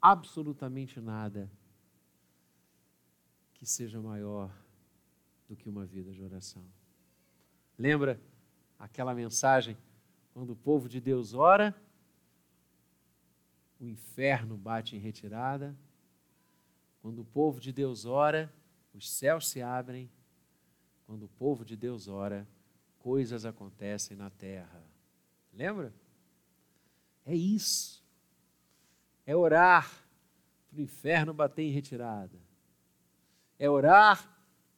absolutamente 0.00 1.00
nada 1.00 1.50
que 3.54 3.66
seja 3.66 4.00
maior 4.00 4.54
do 5.48 5.56
que 5.56 5.68
uma 5.68 5.84
vida 5.84 6.12
de 6.12 6.22
oração. 6.22 6.64
Lembra 7.78 8.20
aquela 8.80 9.14
mensagem 9.14 9.76
quando 10.34 10.50
o 10.50 10.56
povo 10.56 10.88
de 10.88 11.00
Deus 11.00 11.34
ora, 11.34 11.72
o 13.78 13.84
inferno 13.84 14.56
bate 14.56 14.96
em 14.96 14.98
retirada. 14.98 15.76
Quando 17.00 17.20
o 17.20 17.24
povo 17.24 17.60
de 17.60 17.72
Deus 17.72 18.04
ora, 18.04 18.52
os 18.92 19.08
céus 19.08 19.48
se 19.48 19.62
abrem. 19.62 20.10
Quando 21.06 21.26
o 21.26 21.28
povo 21.28 21.64
de 21.64 21.76
Deus 21.76 22.08
ora, 22.08 22.44
coisas 22.98 23.44
acontecem 23.44 24.16
na 24.16 24.30
terra. 24.30 24.82
Lembra? 25.52 25.94
É 27.24 27.34
isso 27.36 28.00
é 29.30 29.36
orar 29.36 29.88
para 30.68 30.78
o 30.78 30.82
inferno 30.82 31.32
bater 31.32 31.62
em 31.62 31.70
retirada, 31.70 32.36
é 33.56 33.70
orar 33.70 34.28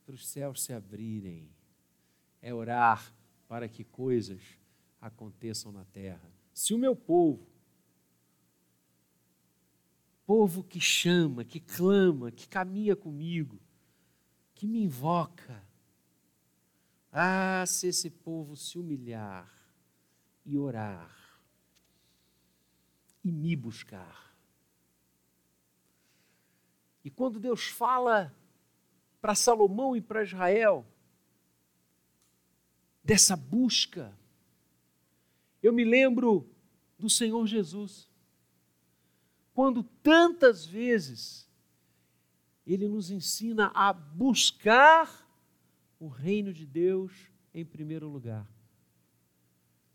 para 0.05 0.15
os 0.15 0.29
céus 0.29 0.63
se 0.63 0.75
abrirem, 0.75 1.49
é 2.43 2.53
orar 2.53 3.15
para 3.53 3.69
que 3.69 3.85
coisas 3.85 4.41
aconteçam 4.99 5.71
na 5.71 5.85
terra. 5.85 6.33
Se 6.55 6.73
o 6.73 6.79
meu 6.79 6.97
povo, 6.97 7.47
povo 10.25 10.65
que 10.65 10.81
chama, 10.81 11.45
que 11.45 11.61
clama, 11.61 12.33
que 12.33 12.49
caminha 12.49 12.97
comigo, 12.97 13.61
que 14.55 14.67
me 14.67 14.83
invoca, 14.83 15.63
ah, 17.13 17.63
se 17.67 17.89
esse 17.89 18.09
povo 18.09 18.57
se 18.57 18.79
humilhar 18.79 19.53
e 20.47 20.57
orar 20.57 21.15
e 23.23 23.31
me 23.31 23.55
buscar, 23.55 24.35
e 27.05 27.11
quando 27.11 27.39
Deus 27.39 27.67
fala 27.67 28.35
para 29.21 29.35
Salomão 29.35 29.95
e 29.95 30.01
para 30.01 30.23
Israel 30.23 30.87
dessa 33.03 33.37
busca, 33.37 34.17
eu 35.63 35.73
me 35.73 35.85
lembro 35.85 36.49
do 36.99 37.09
Senhor 37.11 37.47
Jesus. 37.47 38.09
Quando 39.55 39.83
tantas 39.83 40.65
vezes 40.65 41.49
ele 42.67 42.89
nos 42.89 43.11
ensina 43.11 43.71
a 43.75 43.93
buscar 43.93 45.29
o 45.99 46.09
reino 46.09 46.53
de 46.53 46.65
Deus 46.65 47.13
em 47.53 47.65
primeiro 47.65 48.09
lugar, 48.09 48.49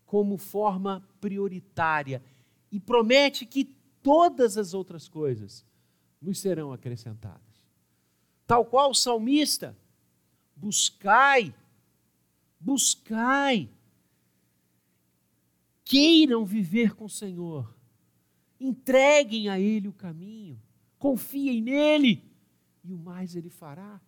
como 0.06 0.38
forma 0.38 1.06
prioritária, 1.20 2.22
e 2.70 2.78
promete 2.78 3.44
que 3.44 3.64
todas 4.02 4.56
as 4.56 4.74
outras 4.74 5.08
coisas 5.08 5.64
nos 6.20 6.38
serão 6.38 6.72
acrescentadas. 6.72 7.42
Tal 8.46 8.64
qual 8.64 8.90
o 8.90 8.94
salmista, 8.94 9.76
buscai, 10.56 11.54
buscai, 12.60 13.68
queiram 15.84 16.44
viver 16.44 16.94
com 16.94 17.04
o 17.04 17.10
Senhor, 17.10 17.74
entreguem 18.60 19.48
a 19.48 19.58
Ele 19.58 19.88
o 19.88 19.92
caminho, 19.92 20.60
confiem 20.98 21.62
nele. 21.62 22.24
E 22.84 22.92
o 22.92 22.98
mais 22.98 23.34
Ele 23.36 23.50
fará. 23.50 24.00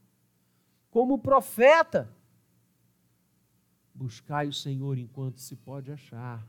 Como 0.90 1.18
profeta, 1.18 2.10
buscai 3.94 4.48
o 4.48 4.52
Senhor 4.52 4.98
enquanto 4.98 5.38
se 5.38 5.54
pode 5.54 5.92
achar, 5.92 6.46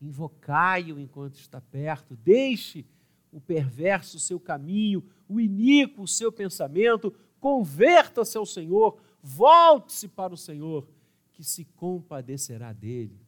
invocai-o 0.00 0.98
enquanto 0.98 1.34
está 1.34 1.60
perto, 1.60 2.16
deixe 2.16 2.86
o 3.30 3.40
perverso 3.40 4.16
o 4.16 4.20
seu 4.20 4.40
caminho, 4.40 5.04
o 5.28 5.38
iníquo 5.38 6.02
o 6.02 6.08
seu 6.08 6.32
pensamento, 6.32 7.14
converta-se 7.38 8.36
ao 8.36 8.46
Senhor, 8.46 8.98
volte-se 9.22 10.08
para 10.08 10.34
o 10.34 10.36
Senhor, 10.36 10.88
que 11.32 11.44
se 11.44 11.64
compadecerá 11.64 12.72
dele. 12.72 13.18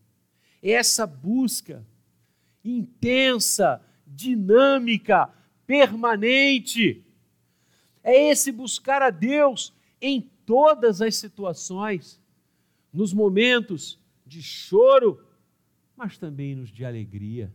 Essa 0.63 1.07
busca 1.07 1.87
intensa, 2.65 3.81
dinâmica, 4.07 5.33
permanente, 5.67 7.05
é 8.03 8.31
esse 8.31 8.51
buscar 8.51 9.03
a 9.03 9.11
Deus 9.11 9.73
em 10.01 10.21
todas 10.45 11.01
as 11.01 11.17
situações, 11.17 12.21
nos 12.93 13.13
momentos 13.13 13.99
de 14.27 14.43
choro, 14.43 15.25
mas 15.97 16.19
também 16.19 16.55
nos 16.55 16.71
de 16.71 16.85
alegria 16.85 17.53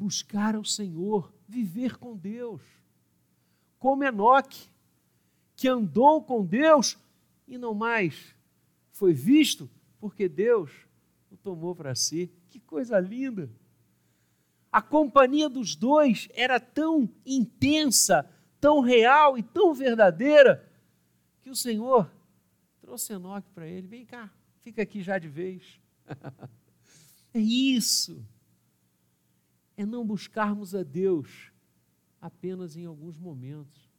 buscar 0.00 0.54
ao 0.54 0.64
Senhor, 0.64 1.30
viver 1.46 1.98
com 1.98 2.16
Deus. 2.16 2.62
Como 3.78 4.02
Enoque, 4.02 4.69
que 5.60 5.68
andou 5.68 6.22
com 6.22 6.42
Deus 6.42 6.96
e 7.46 7.58
não 7.58 7.74
mais 7.74 8.34
foi 8.92 9.12
visto 9.12 9.68
porque 10.00 10.26
Deus 10.26 10.72
o 11.30 11.36
tomou 11.36 11.76
para 11.76 11.94
si. 11.94 12.32
Que 12.48 12.58
coisa 12.58 12.98
linda! 12.98 13.50
A 14.72 14.80
companhia 14.80 15.50
dos 15.50 15.76
dois 15.76 16.30
era 16.32 16.58
tão 16.58 17.06
intensa, 17.26 18.26
tão 18.58 18.80
real 18.80 19.36
e 19.36 19.42
tão 19.42 19.74
verdadeira, 19.74 20.66
que 21.42 21.50
o 21.50 21.54
Senhor 21.54 22.10
trouxe 22.80 23.12
Enoque 23.12 23.50
para 23.50 23.68
ele: 23.68 23.86
vem 23.86 24.06
cá, 24.06 24.32
fica 24.62 24.80
aqui 24.80 25.02
já 25.02 25.18
de 25.18 25.28
vez. 25.28 25.78
é 27.34 27.38
isso. 27.38 28.24
É 29.76 29.84
não 29.84 30.06
buscarmos 30.06 30.74
a 30.74 30.82
Deus 30.82 31.52
apenas 32.18 32.78
em 32.78 32.86
alguns 32.86 33.18
momentos. 33.18 33.89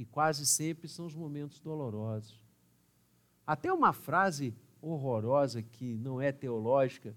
E 0.00 0.04
quase 0.06 0.46
sempre 0.46 0.88
são 0.88 1.04
os 1.04 1.14
momentos 1.14 1.60
dolorosos. 1.60 2.42
Até 3.46 3.70
uma 3.70 3.92
frase 3.92 4.54
horrorosa 4.80 5.62
que 5.62 5.98
não 5.98 6.18
é 6.18 6.32
teológica, 6.32 7.14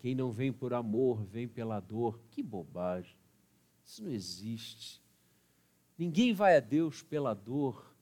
quem 0.00 0.16
não 0.16 0.32
vem 0.32 0.52
por 0.52 0.74
amor, 0.74 1.22
vem 1.22 1.46
pela 1.46 1.78
dor. 1.78 2.18
Que 2.32 2.42
bobagem. 2.42 3.16
Isso 3.84 4.02
não 4.02 4.10
existe. 4.10 5.00
Ninguém 5.96 6.32
vai 6.32 6.56
a 6.56 6.60
Deus 6.60 7.04
pela 7.04 7.34
dor. 7.34 7.94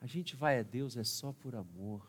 A 0.00 0.06
gente 0.06 0.36
vai 0.36 0.60
a 0.60 0.62
Deus 0.62 0.96
é 0.96 1.02
só 1.02 1.32
por 1.32 1.56
amor. 1.56 2.08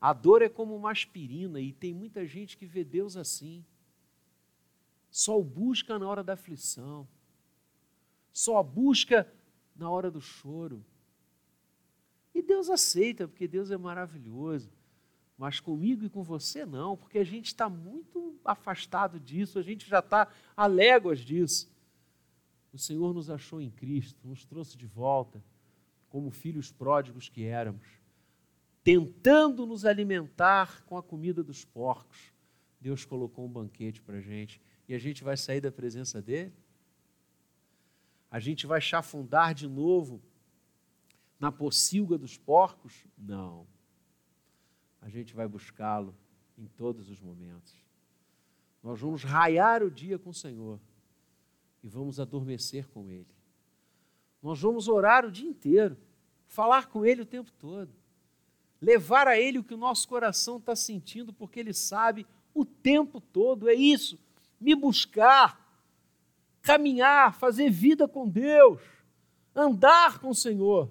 A 0.00 0.12
dor 0.12 0.42
é 0.42 0.48
como 0.48 0.74
uma 0.74 0.90
aspirina 0.90 1.60
e 1.60 1.72
tem 1.72 1.94
muita 1.94 2.26
gente 2.26 2.56
que 2.56 2.66
vê 2.66 2.82
Deus 2.82 3.16
assim. 3.16 3.64
Só 5.12 5.38
o 5.38 5.44
busca 5.44 5.96
na 5.96 6.08
hora 6.08 6.24
da 6.24 6.32
aflição. 6.32 7.06
Só 8.32 8.60
busca 8.64 9.32
na 9.74 9.90
hora 9.90 10.10
do 10.10 10.20
choro. 10.20 10.84
E 12.34 12.42
Deus 12.42 12.68
aceita, 12.68 13.28
porque 13.28 13.46
Deus 13.46 13.70
é 13.70 13.76
maravilhoso. 13.76 14.70
Mas 15.36 15.60
comigo 15.60 16.04
e 16.04 16.08
com 16.08 16.22
você 16.22 16.64
não, 16.64 16.96
porque 16.96 17.18
a 17.18 17.24
gente 17.24 17.46
está 17.46 17.68
muito 17.68 18.38
afastado 18.44 19.18
disso, 19.18 19.58
a 19.58 19.62
gente 19.62 19.88
já 19.88 19.98
está 19.98 20.28
a 20.56 20.66
léguas 20.66 21.20
disso. 21.20 21.72
O 22.72 22.78
Senhor 22.78 23.12
nos 23.14 23.30
achou 23.30 23.60
em 23.60 23.70
Cristo, 23.70 24.26
nos 24.26 24.44
trouxe 24.44 24.76
de 24.76 24.86
volta, 24.86 25.42
como 26.08 26.30
filhos 26.30 26.70
pródigos 26.70 27.28
que 27.28 27.44
éramos, 27.44 27.86
tentando 28.82 29.66
nos 29.66 29.84
alimentar 29.84 30.84
com 30.84 30.96
a 30.96 31.02
comida 31.02 31.42
dos 31.42 31.64
porcos. 31.64 32.32
Deus 32.80 33.04
colocou 33.04 33.46
um 33.46 33.50
banquete 33.50 34.00
para 34.00 34.18
a 34.18 34.20
gente 34.20 34.60
e 34.88 34.94
a 34.94 34.98
gente 34.98 35.24
vai 35.24 35.36
sair 35.36 35.60
da 35.60 35.72
presença 35.72 36.20
dele? 36.20 36.52
A 38.34 38.40
gente 38.40 38.66
vai 38.66 38.80
chafundar 38.80 39.54
de 39.54 39.68
novo 39.68 40.20
na 41.38 41.52
pocilga 41.52 42.18
dos 42.18 42.36
porcos? 42.36 43.06
Não. 43.16 43.64
A 45.00 45.08
gente 45.08 45.32
vai 45.32 45.46
buscá-lo 45.46 46.12
em 46.58 46.66
todos 46.66 47.08
os 47.08 47.20
momentos. 47.20 47.72
Nós 48.82 49.00
vamos 49.00 49.22
raiar 49.22 49.84
o 49.84 49.90
dia 49.90 50.18
com 50.18 50.30
o 50.30 50.34
Senhor 50.34 50.80
e 51.80 51.88
vamos 51.88 52.18
adormecer 52.18 52.88
com 52.88 53.08
Ele. 53.08 53.32
Nós 54.42 54.60
vamos 54.60 54.88
orar 54.88 55.24
o 55.24 55.30
dia 55.30 55.48
inteiro, 55.48 55.96
falar 56.48 56.88
com 56.88 57.06
Ele 57.06 57.22
o 57.22 57.26
tempo 57.26 57.52
todo, 57.52 57.94
levar 58.80 59.28
a 59.28 59.38
Ele 59.38 59.60
o 59.60 59.64
que 59.64 59.74
o 59.74 59.78
nosso 59.78 60.08
coração 60.08 60.56
está 60.56 60.74
sentindo, 60.74 61.32
porque 61.32 61.60
Ele 61.60 61.72
sabe 61.72 62.26
o 62.52 62.64
tempo 62.64 63.20
todo. 63.20 63.68
É 63.68 63.74
isso, 63.74 64.18
me 64.60 64.74
buscar, 64.74 65.63
caminhar, 66.64 67.38
fazer 67.38 67.70
vida 67.70 68.08
com 68.08 68.28
Deus, 68.28 68.80
andar 69.54 70.18
com 70.18 70.30
o 70.30 70.34
Senhor. 70.34 70.90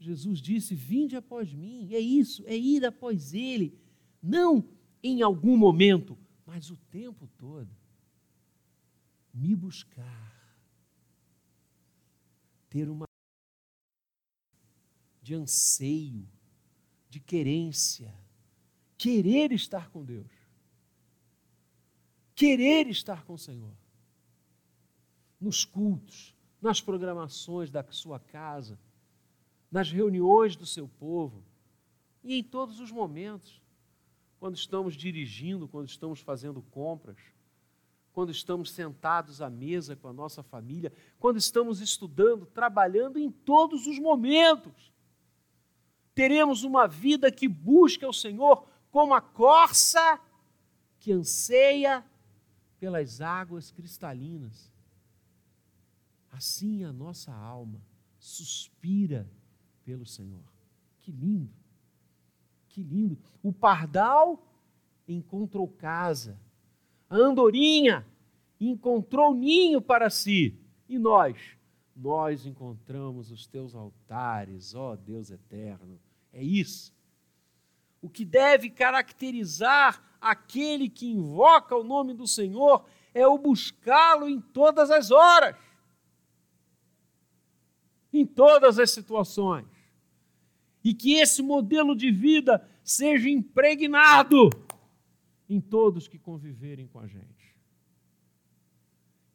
Jesus 0.00 0.40
disse: 0.40 0.74
Vinde 0.74 1.14
após 1.14 1.52
mim. 1.52 1.88
É 1.92 2.00
isso, 2.00 2.42
é 2.46 2.56
ir 2.56 2.84
após 2.84 3.34
Ele. 3.34 3.78
Não 4.20 4.66
em 5.02 5.22
algum 5.22 5.56
momento, 5.56 6.18
mas 6.44 6.70
o 6.70 6.76
tempo 6.90 7.28
todo. 7.36 7.70
Me 9.32 9.54
buscar. 9.54 10.26
Ter 12.70 12.88
uma 12.88 13.06
de 15.22 15.34
anseio, 15.34 16.26
de 17.10 17.20
querência, 17.20 18.14
querer 18.96 19.52
estar 19.52 19.90
com 19.90 20.02
Deus, 20.02 20.30
querer 22.34 22.86
estar 22.86 23.24
com 23.24 23.34
o 23.34 23.38
Senhor, 23.38 23.76
nos 25.40 25.64
cultos, 25.64 26.34
nas 26.60 26.80
programações 26.80 27.70
da 27.70 27.84
sua 27.90 28.18
casa, 28.18 28.78
nas 29.70 29.90
reuniões 29.90 30.56
do 30.56 30.66
seu 30.66 30.88
povo 30.88 31.42
e 32.22 32.38
em 32.38 32.42
todos 32.42 32.80
os 32.80 32.90
momentos, 32.90 33.62
quando 34.38 34.56
estamos 34.56 34.94
dirigindo, 34.94 35.68
quando 35.68 35.88
estamos 35.88 36.20
fazendo 36.20 36.62
compras, 36.62 37.18
quando 38.12 38.30
estamos 38.30 38.70
sentados 38.72 39.40
à 39.40 39.48
mesa 39.48 39.94
com 39.94 40.08
a 40.08 40.12
nossa 40.12 40.42
família, 40.42 40.92
quando 41.18 41.36
estamos 41.36 41.80
estudando, 41.80 42.46
trabalhando, 42.46 43.18
em 43.18 43.30
todos 43.30 43.86
os 43.86 43.98
momentos. 43.98 44.92
Teremos 46.14 46.64
uma 46.64 46.88
vida 46.88 47.30
que 47.30 47.46
busca 47.46 48.08
o 48.08 48.12
Senhor 48.12 48.66
como 48.90 49.14
a 49.14 49.20
corça 49.20 50.20
que 50.98 51.12
anseia 51.12 52.04
pelas 52.80 53.20
águas 53.20 53.70
cristalinas. 53.70 54.70
Assim 56.38 56.84
a 56.84 56.92
nossa 56.92 57.34
alma 57.34 57.82
suspira 58.16 59.28
pelo 59.84 60.06
Senhor. 60.06 60.44
Que 61.00 61.10
lindo, 61.10 61.52
que 62.68 62.80
lindo. 62.80 63.18
O 63.42 63.52
pardal 63.52 64.40
encontrou 65.08 65.66
casa, 65.66 66.38
a 67.10 67.16
andorinha 67.16 68.06
encontrou 68.60 69.34
ninho 69.34 69.82
para 69.82 70.08
si, 70.10 70.56
e 70.88 70.96
nós, 70.96 71.36
nós 71.96 72.46
encontramos 72.46 73.32
os 73.32 73.44
teus 73.48 73.74
altares, 73.74 74.76
ó 74.76 74.94
Deus 74.94 75.32
eterno. 75.32 75.98
É 76.32 76.40
isso. 76.40 76.94
O 78.00 78.08
que 78.08 78.24
deve 78.24 78.70
caracterizar 78.70 80.00
aquele 80.20 80.88
que 80.88 81.10
invoca 81.10 81.74
o 81.74 81.82
nome 81.82 82.14
do 82.14 82.28
Senhor 82.28 82.84
é 83.12 83.26
o 83.26 83.36
buscá-lo 83.36 84.28
em 84.28 84.40
todas 84.40 84.88
as 84.88 85.10
horas, 85.10 85.56
em 88.12 88.26
todas 88.26 88.78
as 88.78 88.90
situações 88.90 89.66
e 90.82 90.94
que 90.94 91.14
esse 91.14 91.42
modelo 91.42 91.94
de 91.94 92.10
vida 92.10 92.66
seja 92.82 93.28
impregnado 93.28 94.48
em 95.48 95.60
todos 95.60 96.08
que 96.08 96.18
conviverem 96.18 96.86
com 96.86 96.98
a 96.98 97.06
gente. 97.06 97.54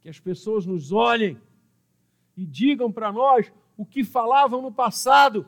Que 0.01 0.09
as 0.09 0.19
pessoas 0.19 0.65
nos 0.65 0.91
olhem 0.91 1.39
e 2.35 2.45
digam 2.45 2.91
para 2.91 3.11
nós 3.11 3.51
o 3.77 3.85
que 3.85 4.03
falavam 4.03 4.61
no 4.61 4.71
passado 4.71 5.47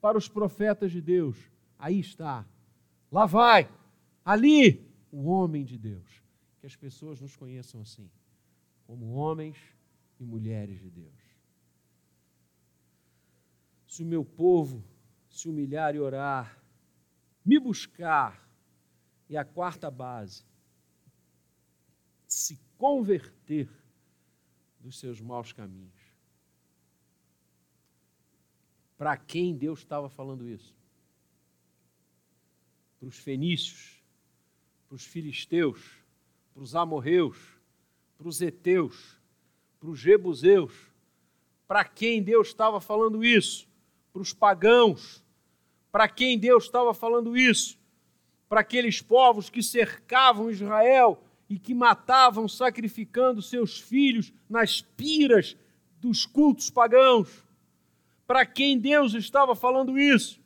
para 0.00 0.18
os 0.18 0.28
profetas 0.28 0.90
de 0.92 1.00
Deus. 1.00 1.36
Aí 1.78 1.98
está, 2.00 2.46
lá 3.10 3.26
vai, 3.26 3.68
ali, 4.24 4.84
o 5.10 5.28
homem 5.28 5.64
de 5.64 5.78
Deus. 5.78 6.22
Que 6.60 6.66
as 6.66 6.76
pessoas 6.76 7.20
nos 7.20 7.36
conheçam 7.36 7.80
assim, 7.80 8.08
como 8.86 9.12
homens 9.14 9.56
e 10.18 10.24
mulheres 10.24 10.80
de 10.80 10.90
Deus. 10.90 11.21
Se 13.92 14.02
o 14.02 14.06
meu 14.06 14.24
povo 14.24 14.82
se 15.28 15.50
humilhar 15.50 15.94
e 15.94 16.00
orar, 16.00 16.58
me 17.44 17.58
buscar. 17.58 18.48
E 19.28 19.36
a 19.36 19.44
quarta 19.44 19.90
base, 19.90 20.46
se 22.26 22.58
converter 22.78 23.68
dos 24.80 24.98
seus 24.98 25.20
maus 25.20 25.52
caminhos. 25.52 26.00
Para 28.96 29.14
quem 29.14 29.54
Deus 29.54 29.80
estava 29.80 30.08
falando 30.08 30.48
isso? 30.48 30.74
Para 32.98 33.08
os 33.08 33.18
fenícios, 33.18 34.02
para 34.88 34.96
os 34.96 35.04
filisteus, 35.04 36.02
para 36.54 36.62
os 36.62 36.74
amorreus, 36.74 37.58
para 38.16 38.26
os 38.26 38.40
heteus, 38.40 39.20
para 39.78 39.90
os 39.90 39.98
jebuseus. 39.98 40.72
Para 41.68 41.84
quem 41.84 42.22
Deus 42.22 42.48
estava 42.48 42.80
falando 42.80 43.22
isso? 43.22 43.70
Para 44.12 44.22
os 44.22 44.34
pagãos, 44.34 45.24
para 45.90 46.06
quem 46.06 46.38
Deus 46.38 46.64
estava 46.64 46.92
falando 46.92 47.36
isso? 47.36 47.78
Para 48.48 48.60
aqueles 48.60 49.00
povos 49.00 49.48
que 49.48 49.62
cercavam 49.62 50.50
Israel 50.50 51.22
e 51.48 51.58
que 51.58 51.74
matavam, 51.74 52.46
sacrificando 52.46 53.40
seus 53.40 53.80
filhos 53.80 54.32
nas 54.48 54.82
piras 54.82 55.56
dos 55.98 56.26
cultos 56.26 56.68
pagãos. 56.68 57.42
Para 58.26 58.44
quem 58.44 58.78
Deus 58.78 59.14
estava 59.14 59.54
falando 59.54 59.98
isso? 59.98 60.40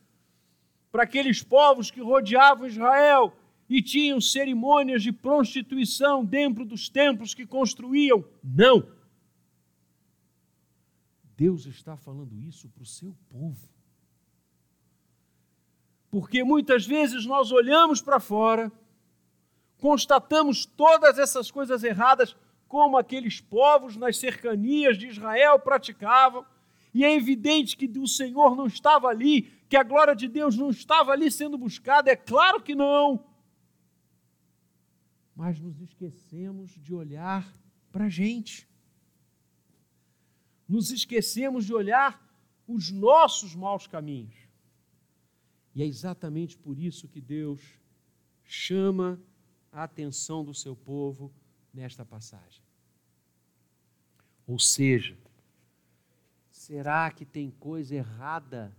Para 0.92 1.02
aqueles 1.02 1.42
povos 1.42 1.90
que 1.90 2.00
rodeavam 2.00 2.66
Israel 2.68 3.36
e 3.68 3.82
tinham 3.82 4.20
cerimônias 4.20 5.02
de 5.02 5.10
prostituição 5.10 6.24
dentro 6.24 6.64
dos 6.64 6.88
templos 6.88 7.34
que 7.34 7.44
construíam? 7.44 8.24
Não. 8.42 8.86
Deus 11.36 11.66
está 11.66 11.96
falando 11.96 12.38
isso 12.40 12.68
para 12.70 12.82
o 12.82 12.86
seu 12.86 13.14
povo. 13.28 13.68
Porque 16.10 16.42
muitas 16.42 16.86
vezes 16.86 17.26
nós 17.26 17.52
olhamos 17.52 18.00
para 18.00 18.18
fora, 18.18 18.72
constatamos 19.78 20.64
todas 20.64 21.18
essas 21.18 21.50
coisas 21.50 21.84
erradas 21.84 22.34
como 22.66 22.96
aqueles 22.96 23.40
povos 23.40 23.96
nas 23.96 24.16
cercanias 24.16 24.98
de 24.98 25.08
Israel 25.08 25.58
praticavam, 25.58 26.44
e 26.92 27.04
é 27.04 27.14
evidente 27.14 27.76
que 27.76 27.86
o 27.98 28.08
Senhor 28.08 28.56
não 28.56 28.66
estava 28.66 29.08
ali, 29.08 29.42
que 29.68 29.76
a 29.76 29.82
glória 29.82 30.16
de 30.16 30.28
Deus 30.28 30.56
não 30.56 30.70
estava 30.70 31.12
ali 31.12 31.30
sendo 31.30 31.58
buscada, 31.58 32.10
é 32.10 32.16
claro 32.16 32.62
que 32.62 32.74
não. 32.74 33.22
Mas 35.34 35.60
nos 35.60 35.78
esquecemos 35.82 36.70
de 36.70 36.94
olhar 36.94 37.46
para 37.92 38.06
a 38.06 38.08
gente. 38.08 38.66
Nos 40.68 40.90
esquecemos 40.90 41.64
de 41.64 41.72
olhar 41.72 42.24
os 42.66 42.90
nossos 42.90 43.54
maus 43.54 43.86
caminhos. 43.86 44.34
E 45.74 45.82
é 45.82 45.86
exatamente 45.86 46.56
por 46.56 46.78
isso 46.78 47.06
que 47.06 47.20
Deus 47.20 47.60
chama 48.44 49.20
a 49.70 49.82
atenção 49.82 50.44
do 50.44 50.54
seu 50.54 50.74
povo 50.74 51.32
nesta 51.72 52.04
passagem. 52.04 52.62
Ou 54.46 54.58
seja, 54.58 55.18
será 56.50 57.10
que 57.10 57.24
tem 57.24 57.50
coisa 57.50 57.94
errada 57.94 58.74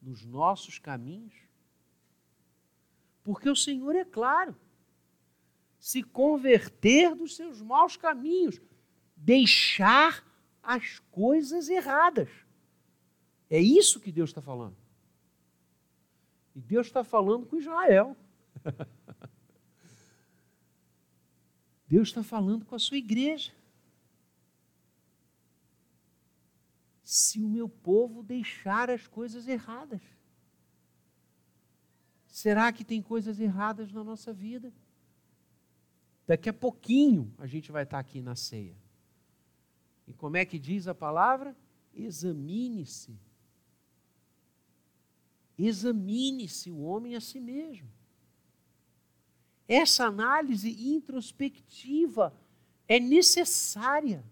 nos 0.00 0.24
nossos 0.24 0.78
caminhos? 0.78 1.34
Porque 3.22 3.48
o 3.48 3.56
Senhor 3.56 3.94
é 3.94 4.04
claro, 4.04 4.56
se 5.78 6.02
converter 6.02 7.14
dos 7.14 7.36
seus 7.36 7.60
maus 7.60 7.96
caminhos, 7.96 8.60
deixar 9.16 10.24
as 10.62 10.98
coisas 11.10 11.68
erradas. 11.68 12.28
É 13.50 13.58
isso 13.58 14.00
que 14.00 14.12
Deus 14.12 14.30
está 14.30 14.40
falando. 14.40 14.76
E 16.54 16.60
Deus 16.60 16.86
está 16.86 17.02
falando 17.02 17.46
com 17.46 17.56
Israel. 17.56 18.16
Deus 21.88 22.08
está 22.08 22.22
falando 22.22 22.64
com 22.64 22.74
a 22.74 22.78
sua 22.78 22.96
igreja. 22.96 23.52
Se 27.02 27.42
o 27.42 27.48
meu 27.48 27.68
povo 27.68 28.22
deixar 28.22 28.88
as 28.88 29.06
coisas 29.06 29.46
erradas, 29.46 30.00
será 32.26 32.72
que 32.72 32.82
tem 32.82 33.02
coisas 33.02 33.38
erradas 33.38 33.92
na 33.92 34.02
nossa 34.02 34.32
vida? 34.32 34.72
Daqui 36.26 36.48
a 36.48 36.54
pouquinho 36.54 37.34
a 37.36 37.46
gente 37.46 37.70
vai 37.70 37.82
estar 37.82 37.98
aqui 37.98 38.22
na 38.22 38.34
ceia. 38.34 38.81
E 40.12 40.14
como 40.14 40.36
é 40.36 40.44
que 40.44 40.58
diz 40.58 40.86
a 40.86 40.94
palavra? 40.94 41.56
Examine-se. 41.94 43.18
Examine-se 45.58 46.70
o 46.70 46.82
homem 46.82 47.16
a 47.16 47.20
si 47.20 47.40
mesmo. 47.40 47.88
Essa 49.66 50.04
análise 50.04 50.70
introspectiva 50.94 52.38
é 52.86 53.00
necessária. 53.00 54.22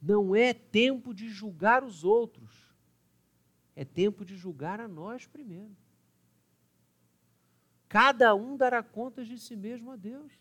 Não 0.00 0.36
é 0.36 0.54
tempo 0.54 1.12
de 1.12 1.28
julgar 1.30 1.82
os 1.82 2.04
outros, 2.04 2.72
é 3.74 3.84
tempo 3.84 4.24
de 4.24 4.36
julgar 4.36 4.78
a 4.78 4.86
nós 4.86 5.26
primeiro. 5.26 5.76
Cada 7.88 8.36
um 8.36 8.56
dará 8.56 8.84
contas 8.84 9.26
de 9.26 9.36
si 9.36 9.56
mesmo 9.56 9.90
a 9.90 9.96
Deus. 9.96 10.32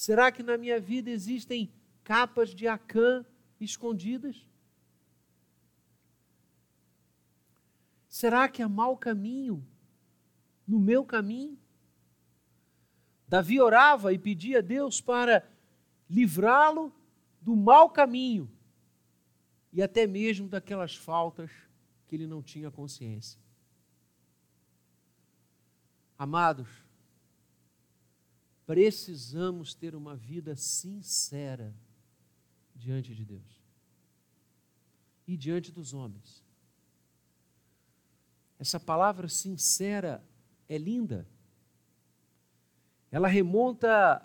Será 0.00 0.32
que 0.32 0.42
na 0.42 0.56
minha 0.56 0.80
vida 0.80 1.10
existem 1.10 1.70
capas 2.02 2.54
de 2.54 2.66
Acã 2.66 3.22
escondidas? 3.60 4.48
Será 8.08 8.48
que 8.48 8.62
há 8.62 8.68
mau 8.68 8.96
caminho 8.96 9.62
no 10.66 10.80
meu 10.80 11.04
caminho? 11.04 11.58
Davi 13.28 13.60
orava 13.60 14.10
e 14.14 14.18
pedia 14.18 14.60
a 14.60 14.62
Deus 14.62 15.02
para 15.02 15.46
livrá-lo 16.08 16.90
do 17.38 17.54
mau 17.54 17.90
caminho 17.90 18.50
e 19.70 19.82
até 19.82 20.06
mesmo 20.06 20.48
daquelas 20.48 20.96
faltas 20.96 21.50
que 22.08 22.16
ele 22.16 22.26
não 22.26 22.42
tinha 22.42 22.70
consciência. 22.70 23.38
Amados, 26.16 26.89
precisamos 28.70 29.74
ter 29.74 29.96
uma 29.96 30.14
vida 30.14 30.54
sincera 30.54 31.74
diante 32.72 33.12
de 33.12 33.24
Deus 33.24 33.60
e 35.26 35.36
diante 35.36 35.72
dos 35.72 35.92
homens. 35.92 36.40
Essa 38.60 38.78
palavra 38.78 39.28
sincera 39.28 40.24
é 40.68 40.78
linda. 40.78 41.26
Ela 43.10 43.26
remonta 43.26 44.24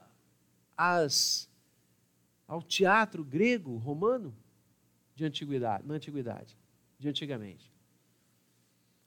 às, 0.77 1.49
ao 2.47 2.61
teatro 2.61 3.25
grego, 3.25 3.77
romano, 3.77 4.31
de 5.15 5.25
antiguidade, 5.25 5.87
na 5.87 5.95
antiguidade, 5.95 6.55
de 6.99 7.09
antigamente. 7.09 7.73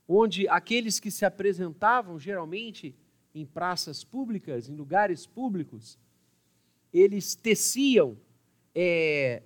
Onde 0.09 0.49
aqueles 0.49 0.99
que 0.99 1.13
se 1.13 1.25
apresentavam 1.25 2.19
geralmente 2.19 2.93
em 3.41 3.47
praças 3.47 4.05
públicas, 4.05 4.69
em 4.69 4.75
lugares 4.75 5.27
públicos, 5.27 5.99
eles 6.93 7.35
teciam 7.35 8.17
é, 8.75 9.43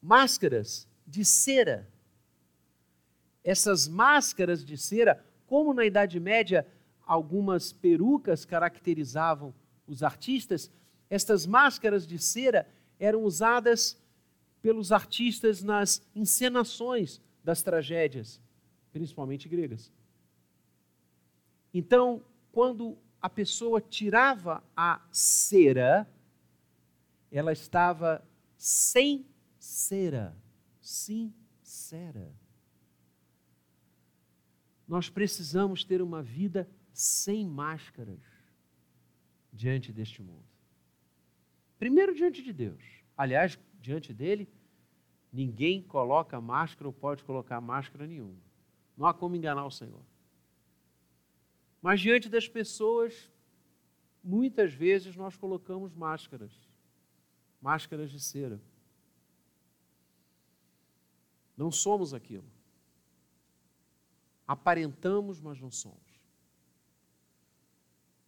máscaras 0.00 0.88
de 1.06 1.24
cera 1.24 1.92
essas 3.44 3.88
máscaras 3.88 4.64
de 4.64 4.76
cera, 4.76 5.24
como 5.46 5.74
na 5.74 5.84
Idade 5.84 6.18
Média 6.20 6.66
algumas 7.04 7.72
perucas 7.72 8.44
caracterizavam 8.44 9.54
os 9.86 10.02
artistas, 10.02 10.70
estas 11.10 11.44
máscaras 11.46 12.06
de 12.06 12.18
cera 12.18 12.66
eram 12.98 13.24
usadas 13.24 14.00
pelos 14.62 14.92
artistas 14.92 15.62
nas 15.62 16.02
encenações 16.14 17.20
das 17.42 17.62
tragédias, 17.62 18.40
principalmente 18.92 19.48
gregas. 19.48 19.92
Então, 21.74 22.22
quando 22.52 22.98
a 23.20 23.28
pessoa 23.30 23.80
tirava 23.80 24.62
a 24.76 25.00
cera, 25.10 26.08
ela 27.30 27.52
estava 27.52 28.22
sem 28.56 29.26
cera, 29.58 30.36
sincera. 30.80 32.30
Nós 34.86 35.08
precisamos 35.08 35.82
ter 35.82 36.02
uma 36.02 36.22
vida 36.22 36.68
sem 36.92 37.46
máscaras 37.46 38.20
diante 39.50 39.90
deste 39.90 40.22
mundo. 40.22 40.44
Primeiro, 41.78 42.14
diante 42.14 42.42
de 42.42 42.52
Deus. 42.52 42.84
Aliás, 43.16 43.58
diante 43.80 44.12
dele, 44.12 44.48
ninguém 45.32 45.82
coloca 45.82 46.40
máscara 46.40 46.86
ou 46.86 46.92
pode 46.92 47.24
colocar 47.24 47.60
máscara 47.60 48.06
nenhuma. 48.06 48.42
Não 48.96 49.06
há 49.06 49.14
como 49.14 49.34
enganar 49.34 49.64
o 49.64 49.70
Senhor. 49.70 50.02
Mas 51.82 52.00
diante 52.00 52.30
das 52.30 52.48
pessoas, 52.48 53.30
muitas 54.24 54.72
vezes 54.72 55.14
nós 55.16 55.36
colocamos 55.36 55.92
máscaras 55.92 56.72
máscaras 57.62 58.10
de 58.10 58.18
cera. 58.18 58.60
Não 61.56 61.70
somos 61.70 62.12
aquilo. 62.12 62.50
Aparentamos, 64.46 65.40
mas 65.40 65.60
não 65.60 65.70
somos. 65.70 66.20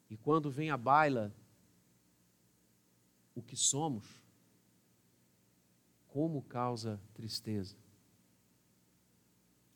E 0.08 0.16
quando 0.16 0.50
vem 0.50 0.70
a 0.70 0.76
baila 0.76 1.34
o 3.34 3.42
que 3.42 3.56
somos, 3.56 4.06
como 6.06 6.40
causa 6.42 7.00
tristeza, 7.12 7.76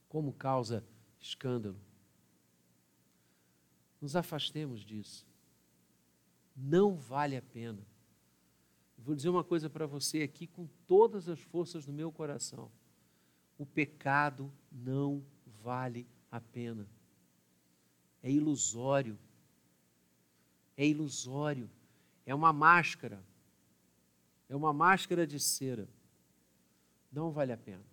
como 0.09 0.33
causa 0.33 0.87
escândalo. 1.19 1.88
Nos 4.01 4.15
afastemos 4.17 4.85
disso. 4.85 5.27
Não 6.57 6.95
vale 6.95 7.37
a 7.37 7.43
pena. 7.43 7.87
Vou 8.99 9.15
dizer 9.15 9.29
uma 9.29 9.45
coisa 9.45 9.71
para 9.71 9.87
você 9.87 10.23
aqui 10.23 10.47
com 10.47 10.69
todas 10.87 11.29
as 11.29 11.41
forças 11.41 11.87
do 11.87 11.93
meu 11.93 12.11
coração. 12.11 12.71
O 13.57 13.65
pecado 13.65 14.53
não 14.71 15.25
vale 15.63 16.07
a 16.31 16.41
pena. 16.41 16.87
É 18.23 18.31
ilusório. 18.31 19.19
É 20.77 20.87
ilusório. 20.87 21.71
É 22.27 22.35
uma 22.35 22.53
máscara. 22.53 23.23
É 24.49 24.57
uma 24.57 24.73
máscara 24.73 25.27
de 25.27 25.39
cera. 25.39 25.89
Não 27.11 27.31
vale 27.31 27.53
a 27.53 27.57
pena. 27.57 27.85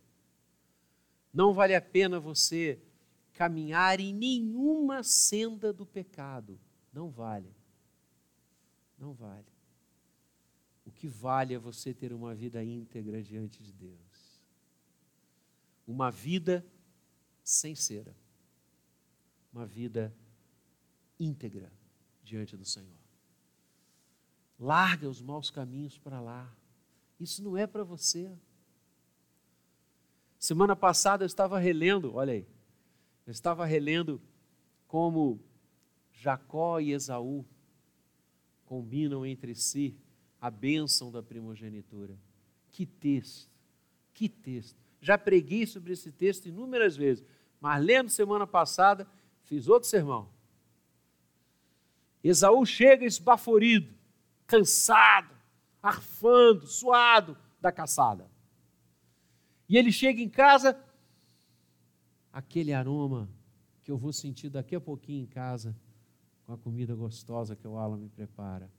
Não 1.33 1.53
vale 1.53 1.75
a 1.75 1.81
pena 1.81 2.19
você 2.19 2.79
caminhar 3.36 3.99
em 3.99 4.13
nenhuma 4.13 5.03
senda 5.03 5.71
do 5.71 5.86
pecado. 5.86 6.59
Não 6.91 7.09
vale. 7.09 7.55
Não 8.97 9.13
vale. 9.13 9.53
O 10.86 10.91
que 10.91 11.07
vale 11.07 11.53
é 11.53 11.59
você 11.59 11.93
ter 11.93 12.11
uma 12.11 12.33
vida 12.33 12.63
íntegra 12.63 13.21
diante 13.21 13.61
de 13.61 13.71
Deus. 13.71 14.41
Uma 15.86 16.09
vida 16.09 16.65
sem 17.43 17.75
cera 17.75 18.15
uma 19.55 19.65
vida 19.65 20.13
íntegra 21.17 21.71
diante 22.21 22.57
do 22.57 22.65
Senhor. 22.65 22.99
Larga 24.59 25.09
os 25.09 25.21
maus 25.21 25.49
caminhos 25.49 25.97
para 25.97 26.19
lá. 26.19 26.53
Isso 27.17 27.41
não 27.41 27.55
é 27.55 27.65
para 27.65 27.81
você. 27.81 28.38
Semana 30.38 30.75
passada 30.75 31.23
eu 31.23 31.25
estava 31.25 31.57
relendo, 31.57 32.15
olha 32.15 32.33
aí, 32.33 32.45
eu 33.26 33.32
estava 33.32 33.65
relendo 33.65 34.21
como 34.88 35.39
Jacó 36.13 36.80
e 36.80 36.91
Esaú 36.91 37.45
combinam 38.65 39.26
entre 39.26 39.55
si 39.55 39.97
a 40.39 40.49
bênção 40.49 41.11
da 41.11 41.23
primogenitura. 41.23 42.17
Que 42.71 42.86
texto, 42.86 43.49
que 44.13 44.30
texto. 44.30 44.78
Já 45.01 45.17
preguei 45.17 45.65
sobre 45.65 45.93
esse 45.93 46.11
texto 46.11 46.47
inúmeras 46.47 46.95
vezes, 46.95 47.26
mas 47.59 47.84
lendo 47.84 48.09
semana 48.09 48.45
passada, 48.45 49.07
fiz 49.43 49.67
outro 49.67 49.89
sermão. 49.89 50.30
Esaú 52.23 52.65
chega 52.65 53.05
esbaforido, 53.05 53.93
cansado, 54.47 55.36
arfando, 55.82 56.65
suado 56.65 57.38
da 57.61 57.71
caçada. 57.71 58.30
E 59.69 59.78
ele 59.78 59.91
chega 59.91 60.21
em 60.21 60.30
casa, 60.30 60.80
aquele 62.36 62.73
aroma 62.73 63.29
que 63.81 63.89
eu 63.89 63.97
vou 63.97 64.11
sentir 64.11 64.49
daqui 64.49 64.75
a 64.75 64.81
pouquinho 64.81 65.23
em 65.23 65.25
casa, 65.25 65.73
com 66.45 66.51
a 66.51 66.57
comida 66.57 66.93
gostosa 66.93 67.55
que 67.55 67.65
o 67.65 67.77
Alan 67.77 67.95
me 67.95 68.09
prepara. 68.09 68.69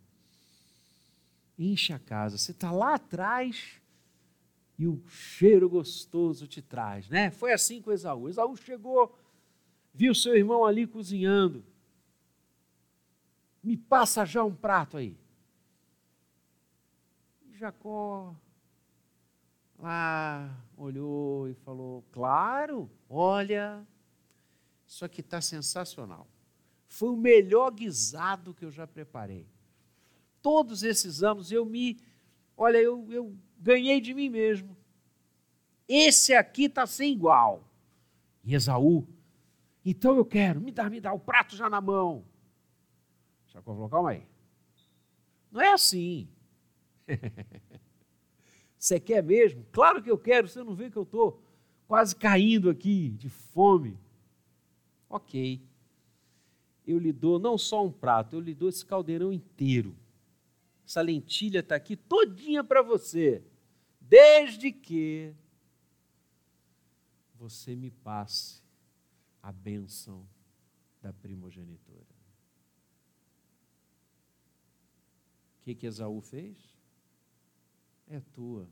Enche 1.59 1.95
a 1.95 1.99
casa. 1.99 2.37
Você 2.37 2.53
está 2.53 2.71
lá 2.71 2.97
atrás 2.97 3.81
e 4.79 4.87
o 4.87 5.03
cheiro 5.09 5.71
gostoso 5.71 6.47
te 6.47 6.61
traz, 6.61 7.09
né? 7.09 7.31
Foi 7.31 7.51
assim 7.51 7.81
com 7.81 7.91
Esaú. 7.91 8.29
Esaú 8.29 8.55
chegou, 8.59 9.19
viu 9.95 10.15
seu 10.15 10.37
irmão 10.37 10.67
ali 10.67 10.87
cozinhando. 10.87 11.65
Me 13.63 13.75
passa 13.75 14.27
já 14.27 14.45
um 14.45 14.55
prato 14.55 14.99
aí. 14.99 15.17
Jacó 17.55 18.37
lá 19.79 20.57
olhou 20.77 21.49
e 21.49 21.55
falou: 21.55 22.05
Claro, 22.13 22.91
olha, 23.09 23.87
isso 24.87 25.05
aqui 25.05 25.21
está 25.21 25.41
sensacional. 25.41 26.27
Foi 26.89 27.11
o 27.11 27.17
melhor 27.17 27.71
guisado 27.71 28.55
que 28.55 28.65
eu 28.65 28.71
já 28.71 28.87
preparei. 28.87 29.47
Todos 30.41 30.83
esses 30.83 31.23
anos 31.23 31.51
eu 31.51 31.65
me, 31.65 31.99
olha, 32.57 32.79
eu, 32.79 33.07
eu 33.11 33.37
ganhei 33.59 34.01
de 34.01 34.15
mim 34.15 34.29
mesmo. 34.29 34.77
Esse 35.89 36.35
aqui 36.35 36.65
está 36.65 36.87
sem 36.87 37.13
igual. 37.13 37.65
E 38.45 38.55
Esaú, 38.55 39.07
então 39.85 40.17
eu 40.17 40.25
quero, 40.25 40.61
me 40.61 40.71
dá, 40.71 40.89
me 40.89 41.01
dá 41.01 41.13
o 41.13 41.19
prato 41.19 41.57
já 41.57 41.69
na 41.69 41.81
mão. 41.81 42.25
Jacó 43.49 43.73
falou, 43.73 43.89
calma 43.89 44.11
aí. 44.11 44.27
Não 45.51 45.61
é 45.61 45.73
assim. 45.73 46.29
Você 48.87 49.01
quer 49.01 49.23
mesmo? 49.23 49.65
Claro 49.73 50.03
que 50.03 50.11
eu 50.11 50.19
quero, 50.19 50.49
você 50.49 50.63
não 50.63 50.75
vê 50.75 50.91
que 50.91 50.97
eu 50.97 51.03
estou 51.03 51.43
quase 51.89 52.15
caindo 52.15 52.71
aqui 52.71 53.11
de 53.11 53.29
fome. 53.29 53.99
Ok 55.09 55.61
eu 56.87 56.99
lhe 56.99 57.13
dou 57.13 57.39
não 57.39 57.59
só 57.59 57.85
um 57.85 57.91
prato, 57.91 58.37
eu 58.37 58.41
lhe 58.41 58.55
dou 58.55 58.69
esse 58.69 58.87
caldeirão 58.87 59.33
inteiro. 59.33 59.97
Essa 60.87 61.01
lentilha 61.01 61.59
está 61.59 61.75
aqui 61.75 61.97
todinha 61.97 62.63
para 62.63 62.81
você, 62.81 63.43
desde 64.01 64.71
que 64.71 65.35
você 67.35 67.75
me 67.75 67.91
passe 67.91 68.63
a 69.43 69.51
bênção 69.51 70.27
da 71.03 71.13
primogenitura. 71.13 72.15
O 75.59 75.65
que, 75.65 75.75
que 75.75 75.87
Esaú 75.87 76.21
fez? 76.21 76.57
É 78.07 78.21
tua, 78.21 78.71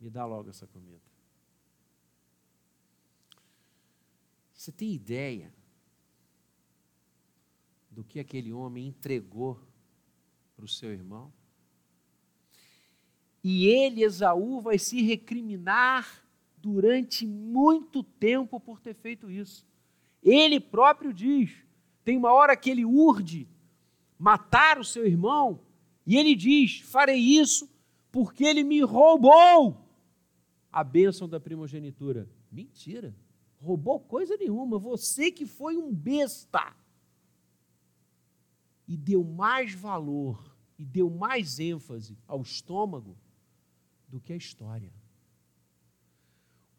me 0.00 0.10
dá 0.10 0.24
logo 0.24 0.50
essa 0.50 0.66
comida. 0.66 1.02
Você 4.52 4.72
tem 4.72 4.92
ideia 4.92 5.52
do 7.90 8.04
que 8.04 8.20
aquele 8.20 8.52
homem 8.52 8.86
entregou 8.86 9.60
para 10.54 10.64
o 10.64 10.68
seu 10.68 10.92
irmão. 10.92 11.32
E 13.42 13.66
ele, 13.66 14.02
Esaú, 14.02 14.60
vai 14.60 14.78
se 14.78 15.00
recriminar 15.02 16.24
durante 16.56 17.26
muito 17.26 18.02
tempo 18.02 18.58
por 18.58 18.80
ter 18.80 18.94
feito 18.94 19.30
isso. 19.30 19.66
Ele 20.22 20.58
próprio 20.58 21.12
diz: 21.12 21.64
tem 22.04 22.16
uma 22.16 22.32
hora 22.32 22.56
que 22.56 22.68
ele 22.68 22.84
urde 22.84 23.48
matar 24.18 24.78
o 24.78 24.84
seu 24.84 25.06
irmão, 25.06 25.60
e 26.04 26.16
ele 26.16 26.34
diz: 26.34 26.80
farei 26.80 27.18
isso 27.18 27.70
porque 28.10 28.44
ele 28.44 28.64
me 28.64 28.80
roubou 28.80 29.87
a 30.72 30.84
bênção 30.84 31.28
da 31.28 31.40
primogenitura. 31.40 32.28
Mentira, 32.50 33.14
roubou 33.60 34.00
coisa 34.00 34.36
nenhuma, 34.36 34.78
você 34.78 35.30
que 35.30 35.46
foi 35.46 35.76
um 35.76 35.92
besta 35.92 36.74
e 38.86 38.96
deu 38.96 39.22
mais 39.24 39.74
valor 39.74 40.56
e 40.78 40.84
deu 40.84 41.10
mais 41.10 41.58
ênfase 41.58 42.16
ao 42.26 42.40
estômago 42.40 43.16
do 44.08 44.20
que 44.20 44.32
à 44.32 44.36
história. 44.36 44.92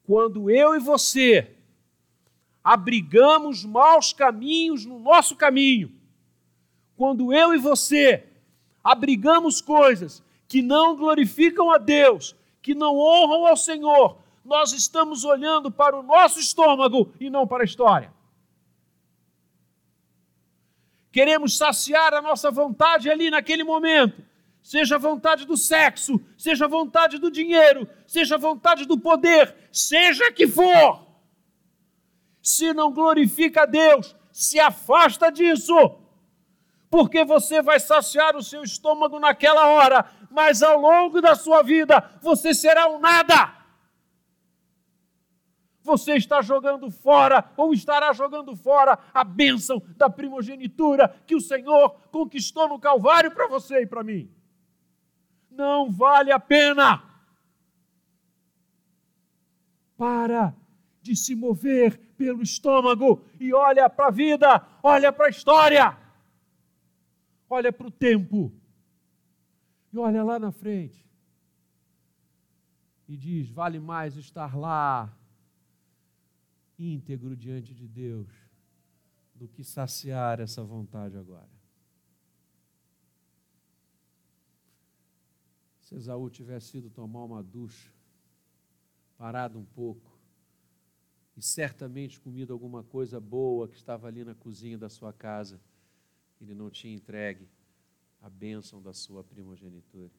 Quando 0.03 0.49
eu 0.49 0.75
e 0.75 0.79
você 0.79 1.55
abrigamos 2.63 3.63
maus 3.63 4.11
caminhos 4.11 4.85
no 4.85 4.99
nosso 4.99 5.35
caminho, 5.35 5.93
quando 6.95 7.31
eu 7.31 7.53
e 7.53 7.57
você 7.57 8.27
abrigamos 8.83 9.61
coisas 9.61 10.23
que 10.47 10.61
não 10.61 10.95
glorificam 10.95 11.71
a 11.71 11.77
Deus, 11.77 12.35
que 12.62 12.76
não 12.76 12.97
honram 12.97 13.45
ao 13.45 13.57
Senhor, 13.57 14.18
nós 14.43 14.74
estamos 14.74 15.24
olhando 15.24 15.72
para 15.72 15.97
o 15.97 16.03
nosso 16.03 16.39
estômago 16.39 17.14
e 17.20 17.30
não 17.30 17.45
para 17.47 17.64
a 17.64 17.66
história. 17.66 18.12
Queremos 21.12 21.57
saciar 21.57 22.14
a 22.14 22.22
nossa 22.22 22.51
vontade 22.51 23.10
ali 23.10 23.30
naquele 23.30 23.64
momento. 23.64 24.24
Seja 24.62 24.95
a 24.95 24.99
vontade 24.99 25.45
do 25.45 25.57
sexo, 25.57 26.22
seja 26.38 26.66
a 26.66 26.68
vontade 26.68 27.18
do 27.18 27.32
dinheiro, 27.32 27.88
seja 28.05 28.36
a 28.36 28.38
vontade 28.38 28.86
do 28.86 28.99
poder, 28.99 29.55
seja 29.72 30.32
que 30.32 30.47
for. 30.47 31.07
Se 32.41 32.74
não 32.74 32.91
glorifica 32.91 33.64
a 33.64 33.66
Deus, 33.66 34.16
se 34.32 34.60
afasta 34.60 35.32
disso. 35.32 35.74
Porque 36.89 37.24
você 37.24 37.62
vai 37.62 37.80
saciar 37.80 38.36
o 38.36 38.43
seu 38.43 38.64
estômago 38.64 39.20
naquela 39.20 39.68
hora, 39.68 40.05
mas 40.30 40.61
ao 40.61 40.80
longo 40.80 41.21
da 41.21 41.36
sua 41.36 41.61
vida 41.61 42.17
você 42.21 42.53
será 42.53 42.88
um 42.88 42.99
nada 42.99 43.59
você 45.89 46.15
está 46.15 46.39
jogando 46.41 46.91
fora 46.91 47.51
ou 47.57 47.73
estará 47.73 48.13
jogando 48.13 48.55
fora 48.55 48.99
a 49.11 49.23
bênção 49.23 49.82
da 49.97 50.07
primogenitura 50.07 51.09
que 51.25 51.36
o 51.36 51.41
Senhor 51.41 51.91
conquistou 52.11 52.67
no 52.69 52.80
Calvário 52.80 53.32
para 53.32 53.47
você 53.47 53.82
e 53.82 53.88
para 53.88 54.03
mim. 54.03 54.32
Não 55.49 55.89
vale 55.89 56.32
a 56.32 56.39
pena. 56.39 57.03
Para 59.97 60.53
de 61.01 61.15
se 61.15 61.34
mover 61.34 61.97
pelo 62.15 62.43
estômago 62.43 63.25
e 63.39 63.51
olha 63.51 63.89
para 63.89 64.07
a 64.07 64.11
vida, 64.11 64.63
olha 64.84 65.11
para 65.11 65.25
a 65.25 65.30
história, 65.30 65.97
olha 67.49 67.73
para 67.73 67.88
o 67.88 67.91
tempo 67.91 68.53
e 69.91 69.97
olha 69.97 70.23
lá 70.23 70.37
na 70.39 70.51
frente 70.51 71.09
e 73.07 73.17
diz: 73.17 73.49
vale 73.49 73.79
mais 73.79 74.15
estar 74.15 74.55
lá 74.55 75.15
íntegro 76.77 77.35
diante 77.35 77.73
de 77.73 77.87
Deus 77.87 78.29
do 79.33 79.47
que 79.47 79.63
saciar 79.63 80.39
essa 80.39 80.63
vontade 80.63 81.17
agora. 81.17 81.49
Se 85.81 85.95
Esaú 85.95 86.29
tivesse 86.29 86.77
ido 86.77 86.89
tomar 86.89 87.23
uma 87.23 87.41
ducha, 87.41 87.91
parado 89.17 89.57
um 89.57 89.65
pouco, 89.65 90.17
e 91.35 91.41
certamente 91.41 92.19
comido 92.19 92.53
alguma 92.53 92.83
coisa 92.83 93.19
boa 93.19 93.67
que 93.67 93.75
estava 93.75 94.07
ali 94.07 94.23
na 94.23 94.35
cozinha 94.35 94.77
da 94.77 94.87
sua 94.87 95.11
casa, 95.11 95.59
ele 96.39 96.53
não 96.53 96.69
tinha 96.69 96.93
entregue 96.93 97.49
a 98.22 98.30
bênção 98.30 98.82
da 98.82 98.93
sua 98.93 99.24
primogenitura. 99.24 100.11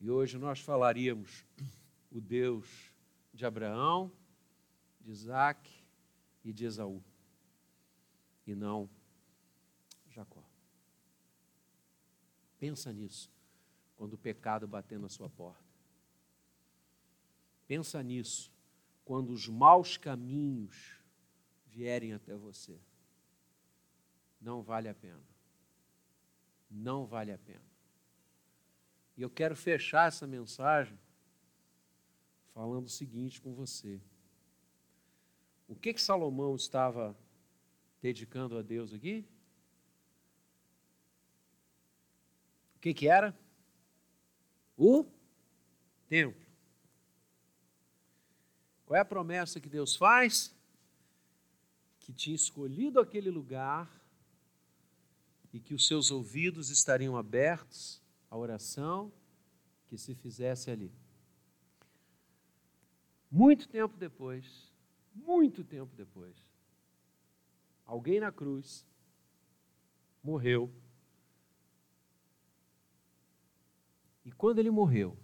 E 0.00 0.10
hoje 0.10 0.36
nós 0.38 0.60
falaríamos 0.60 1.44
o 2.10 2.20
Deus 2.20 2.92
de 3.32 3.46
Abraão, 3.46 4.12
de 5.00 5.10
Isaac 5.10 5.70
e 6.44 6.52
de 6.52 6.64
Esaú, 6.64 7.02
e 8.46 8.54
não 8.54 8.90
Jacó. 10.10 10.44
Pensa 12.58 12.92
nisso 12.92 13.30
quando 13.96 14.14
o 14.14 14.18
pecado 14.18 14.68
bater 14.68 14.98
na 14.98 15.08
sua 15.08 15.30
porta. 15.30 15.64
Pensa 17.66 18.02
nisso 18.02 18.52
quando 19.04 19.30
os 19.30 19.48
maus 19.48 19.96
caminhos 19.96 21.00
vierem 21.66 22.12
até 22.12 22.36
você. 22.36 22.78
Não 24.40 24.62
vale 24.62 24.88
a 24.88 24.94
pena. 24.94 25.31
Não 26.72 27.04
vale 27.04 27.30
a 27.30 27.38
pena. 27.38 27.62
E 29.14 29.20
eu 29.20 29.28
quero 29.28 29.54
fechar 29.54 30.08
essa 30.08 30.26
mensagem 30.26 30.98
falando 32.54 32.86
o 32.86 32.90
seguinte 32.90 33.40
com 33.42 33.52
você. 33.52 34.00
O 35.68 35.76
que 35.76 35.92
que 35.92 36.00
Salomão 36.00 36.56
estava 36.56 37.14
dedicando 38.00 38.56
a 38.56 38.62
Deus 38.62 38.92
aqui? 38.92 39.26
O 42.76 42.78
que 42.80 42.94
que 42.94 43.06
era? 43.06 43.36
O 44.76 45.04
templo. 46.08 46.40
Qual 48.86 48.96
é 48.96 49.00
a 49.00 49.04
promessa 49.04 49.60
que 49.60 49.68
Deus 49.68 49.94
faz? 49.94 50.54
Que 52.00 52.12
tinha 52.12 52.34
escolhido 52.34 52.98
aquele 52.98 53.30
lugar 53.30 54.01
e 55.52 55.60
que 55.60 55.74
os 55.74 55.86
seus 55.86 56.10
ouvidos 56.10 56.70
estariam 56.70 57.16
abertos 57.16 58.02
à 58.30 58.36
oração 58.36 59.12
que 59.86 59.98
se 59.98 60.14
fizesse 60.14 60.70
ali. 60.70 60.90
Muito 63.30 63.68
tempo 63.68 63.96
depois, 63.96 64.72
muito 65.14 65.62
tempo 65.62 65.94
depois, 65.94 66.36
alguém 67.84 68.20
na 68.20 68.32
cruz 68.32 68.86
morreu. 70.22 70.72
E 74.24 74.32
quando 74.32 74.58
ele 74.58 74.70
morreu, 74.70 75.18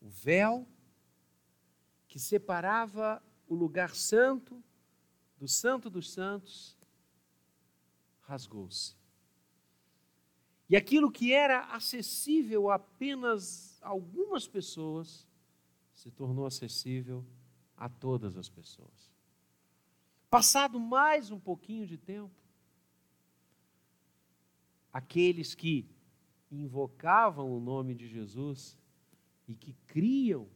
o 0.00 0.08
véu 0.08 0.66
que 2.06 2.18
separava 2.18 3.22
o 3.46 3.54
lugar 3.54 3.94
santo 3.94 4.62
do 5.38 5.48
santo 5.48 5.90
dos 5.90 6.12
santos 6.12 6.76
rasgou-se. 8.22 8.96
E 10.68 10.76
aquilo 10.76 11.10
que 11.10 11.32
era 11.32 11.60
acessível 11.66 12.70
a 12.70 12.74
apenas 12.74 13.78
algumas 13.82 14.48
pessoas 14.48 15.26
se 15.94 16.10
tornou 16.10 16.44
acessível 16.44 17.24
a 17.76 17.88
todas 17.88 18.36
as 18.36 18.48
pessoas. 18.48 19.12
Passado 20.28 20.80
mais 20.80 21.30
um 21.30 21.38
pouquinho 21.38 21.86
de 21.86 21.96
tempo, 21.96 22.34
aqueles 24.92 25.54
que 25.54 25.88
invocavam 26.50 27.50
o 27.56 27.60
nome 27.60 27.94
de 27.94 28.08
Jesus 28.08 28.76
e 29.46 29.54
que 29.54 29.72
criam 29.86 30.48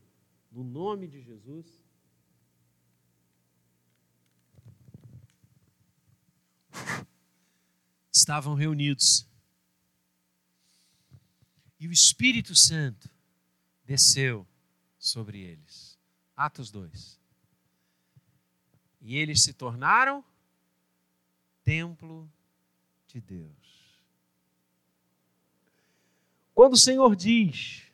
no 0.51 0.65
nome 0.65 1.07
de 1.07 1.21
Jesus. 1.23 1.81
Estavam 8.11 8.55
reunidos. 8.55 9.30
E 11.81 11.89
o 11.89 11.93
Espírito 11.93 12.55
Santo 12.55 13.09
desceu 13.87 14.47
sobre 14.99 15.41
eles. 15.41 15.99
Atos 16.37 16.71
2. 16.71 17.19
E 19.01 19.17
eles 19.17 19.43
se 19.43 19.55
tornaram 19.55 20.23
templo 21.65 22.31
de 23.07 23.19
Deus. 23.19 23.51
Quando 26.55 26.75
o 26.75 26.79
Senhor 26.79 27.17
diz 27.17 27.85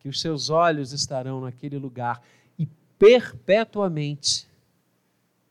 que 0.00 0.08
os 0.08 0.20
seus 0.20 0.50
olhos 0.50 0.90
estarão 0.90 1.40
naquele 1.40 1.78
lugar 1.78 2.20
e 2.58 2.66
perpetuamente 2.98 4.48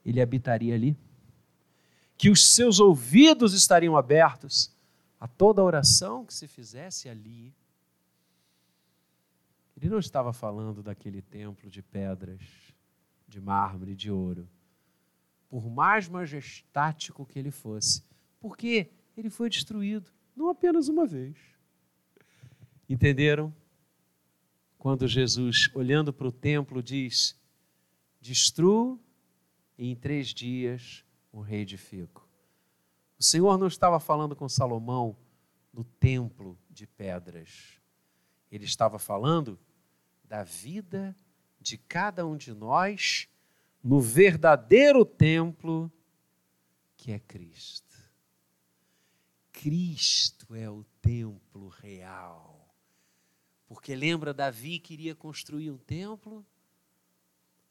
ele 0.05 0.22
habitaria 0.22 0.76
ali, 0.76 0.97
que 2.18 2.30
os 2.30 2.45
seus 2.53 2.80
ouvidos 2.82 3.53
estariam 3.53 3.95
abertos 3.95 4.74
a 5.20 5.28
toda 5.28 5.63
oração 5.63 6.26
que 6.26 6.34
se 6.34 6.47
fizesse 6.47 7.09
ali. 7.09 7.53
Ele 9.76 9.89
não 9.89 9.99
estava 9.99 10.32
falando 10.32 10.82
daquele 10.82 11.22
templo 11.22 11.70
de 11.70 11.82
pedras, 11.82 12.41
de 13.28 13.41
mármore, 13.41 13.95
de 13.95 14.09
ouro, 14.09 14.47
por 15.49 15.70
mais 15.70 16.07
majestático 16.07 17.26
que 17.26 17.38
ele 17.38 17.51
fosse, 17.51 18.03
porque 18.39 18.91
ele 19.16 19.30
foi 19.30 19.49
destruído 19.49 20.11
não 20.36 20.49
apenas 20.49 20.88
uma 20.88 21.05
vez. 21.05 21.38
Entenderam? 22.88 23.53
quando 24.86 25.07
Jesus, 25.07 25.68
olhando 25.74 26.13
para 26.13 26.28
o 26.28 26.32
templo, 26.32 26.84
diz: 26.84 27.36
Destruo 28.22 28.99
e 29.76 29.89
em 29.89 29.95
três 29.95 30.28
dias 30.28 31.03
o 31.32 31.41
reedifico. 31.41 32.24
O 33.18 33.24
Senhor 33.24 33.57
não 33.57 33.68
estava 33.68 33.99
falando 33.99 34.36
com 34.36 34.47
Salomão 34.49 35.18
no 35.72 35.84
templo 35.84 36.57
de 36.70 36.86
pedras. 36.86 37.80
Ele 38.51 38.66
estava 38.66 38.99
falando 38.99 39.59
da 40.24 40.43
vida 40.43 41.16
de 41.59 41.78
cada 41.78 42.26
um 42.26 42.36
de 42.36 42.53
nós 42.53 43.28
no 43.84 43.99
verdadeiro 43.99 45.05
templo 45.05 45.91
que 46.97 47.11
é 47.11 47.20
Cristo. 47.20 47.95
Cristo 49.51 50.53
é 50.53 50.70
o 50.70 50.84
templo 51.01 51.70
real 51.70 52.55
porque 53.68 53.95
lembra, 53.95 54.34
Davi 54.34 54.80
queria 54.80 55.16
construir 55.16 55.72
um 55.72 55.78
templo 55.78 56.45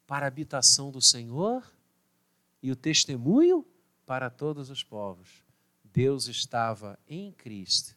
para 0.06 0.26
a 0.26 0.28
habitação 0.28 0.90
do 0.90 1.00
Senhor 1.00 1.64
e 2.62 2.70
o 2.70 2.76
testemunho 2.76 3.64
para 4.06 4.30
todos 4.30 4.70
os 4.70 4.82
povos. 4.82 5.44
Deus 5.82 6.26
estava 6.28 6.98
em 7.08 7.32
Cristo, 7.32 7.96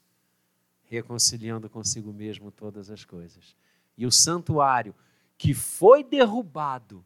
reconciliando 0.83 1.69
consigo 1.69 2.13
mesmo 2.13 2.51
todas 2.51 2.89
as 2.89 3.03
coisas. 3.03 3.55
E 3.97 4.05
o 4.05 4.11
santuário 4.11 4.95
que 5.37 5.53
foi 5.53 6.03
derrubado 6.03 7.05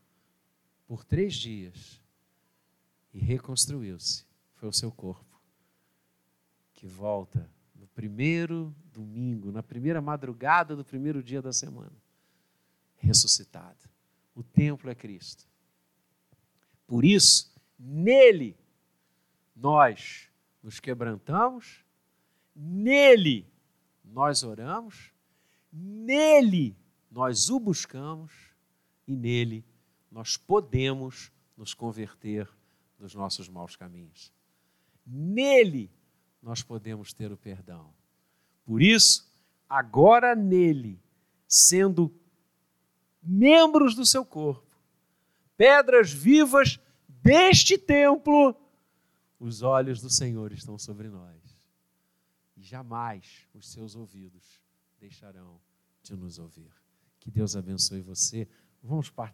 por 0.88 1.04
três 1.04 1.34
dias 1.34 2.02
e 3.14 3.20
reconstruiu-se, 3.20 4.26
foi 4.56 4.70
o 4.70 4.74
seu 4.74 4.91
corpo, 4.91 5.41
que 6.74 6.86
volta 6.86 7.49
primeiro 7.93 8.76
domingo, 8.91 9.52
na 9.52 9.62
primeira 9.62 10.02
madrugada 10.02 10.76
do 10.76 10.84
primeiro 10.84 11.22
dia 11.22 11.41
da 11.41 11.54
semana, 11.54 11.93
ressuscitado. 12.97 13.89
O 14.34 14.43
templo 14.43 14.89
é 14.89 14.95
Cristo. 14.95 15.45
Por 16.88 17.06
isso, 17.06 17.54
nele 17.78 18.58
nós 19.56 20.30
nos 20.62 20.80
quebrantamos, 20.80 21.84
nele 22.56 23.47
nós 24.04 24.43
oramos, 24.43 25.12
nele 25.72 26.76
nós 27.10 27.49
o 27.49 27.60
buscamos 27.60 28.32
e 29.08 29.16
nele 29.16 29.66
nós 30.12 30.38
podemos 30.38 31.32
nos 31.58 31.74
converter 31.74 32.49
dos 32.97 33.16
nossos 33.16 33.49
maus 33.49 33.76
caminhos. 33.76 34.32
Nele 35.06 35.91
nós 36.41 36.62
podemos 36.62 37.14
ter 37.14 37.32
o 37.32 37.38
perdão. 37.38 37.93
Por 38.66 38.82
isso, 38.82 39.30
agora 39.68 40.36
nele, 40.36 40.99
sendo 41.47 42.14
membros 43.22 43.95
do 43.95 44.06
seu 44.06 44.26
corpo, 44.26 44.76
pedras 45.56 46.12
vivas 46.12 46.80
deste 47.08 47.78
templo, 47.78 48.56
os 49.42 49.64
olhos 49.64 50.00
do 50.00 50.10
Senhor 50.10 50.52
estão 50.52 50.78
sobre 50.78 51.10
nós. 51.10 51.60
E 52.56 52.62
jamais 52.62 53.48
os 53.56 53.72
seus 53.72 53.96
ouvidos 53.96 54.62
deixarão 55.00 55.60
de 56.04 56.16
nos 56.16 56.38
ouvir. 56.38 56.72
Que 57.20 57.32
Deus 57.32 57.56
abençoe 57.56 58.02
você. 58.02 58.48
Vamos 58.84 59.10
participar. 59.10 59.32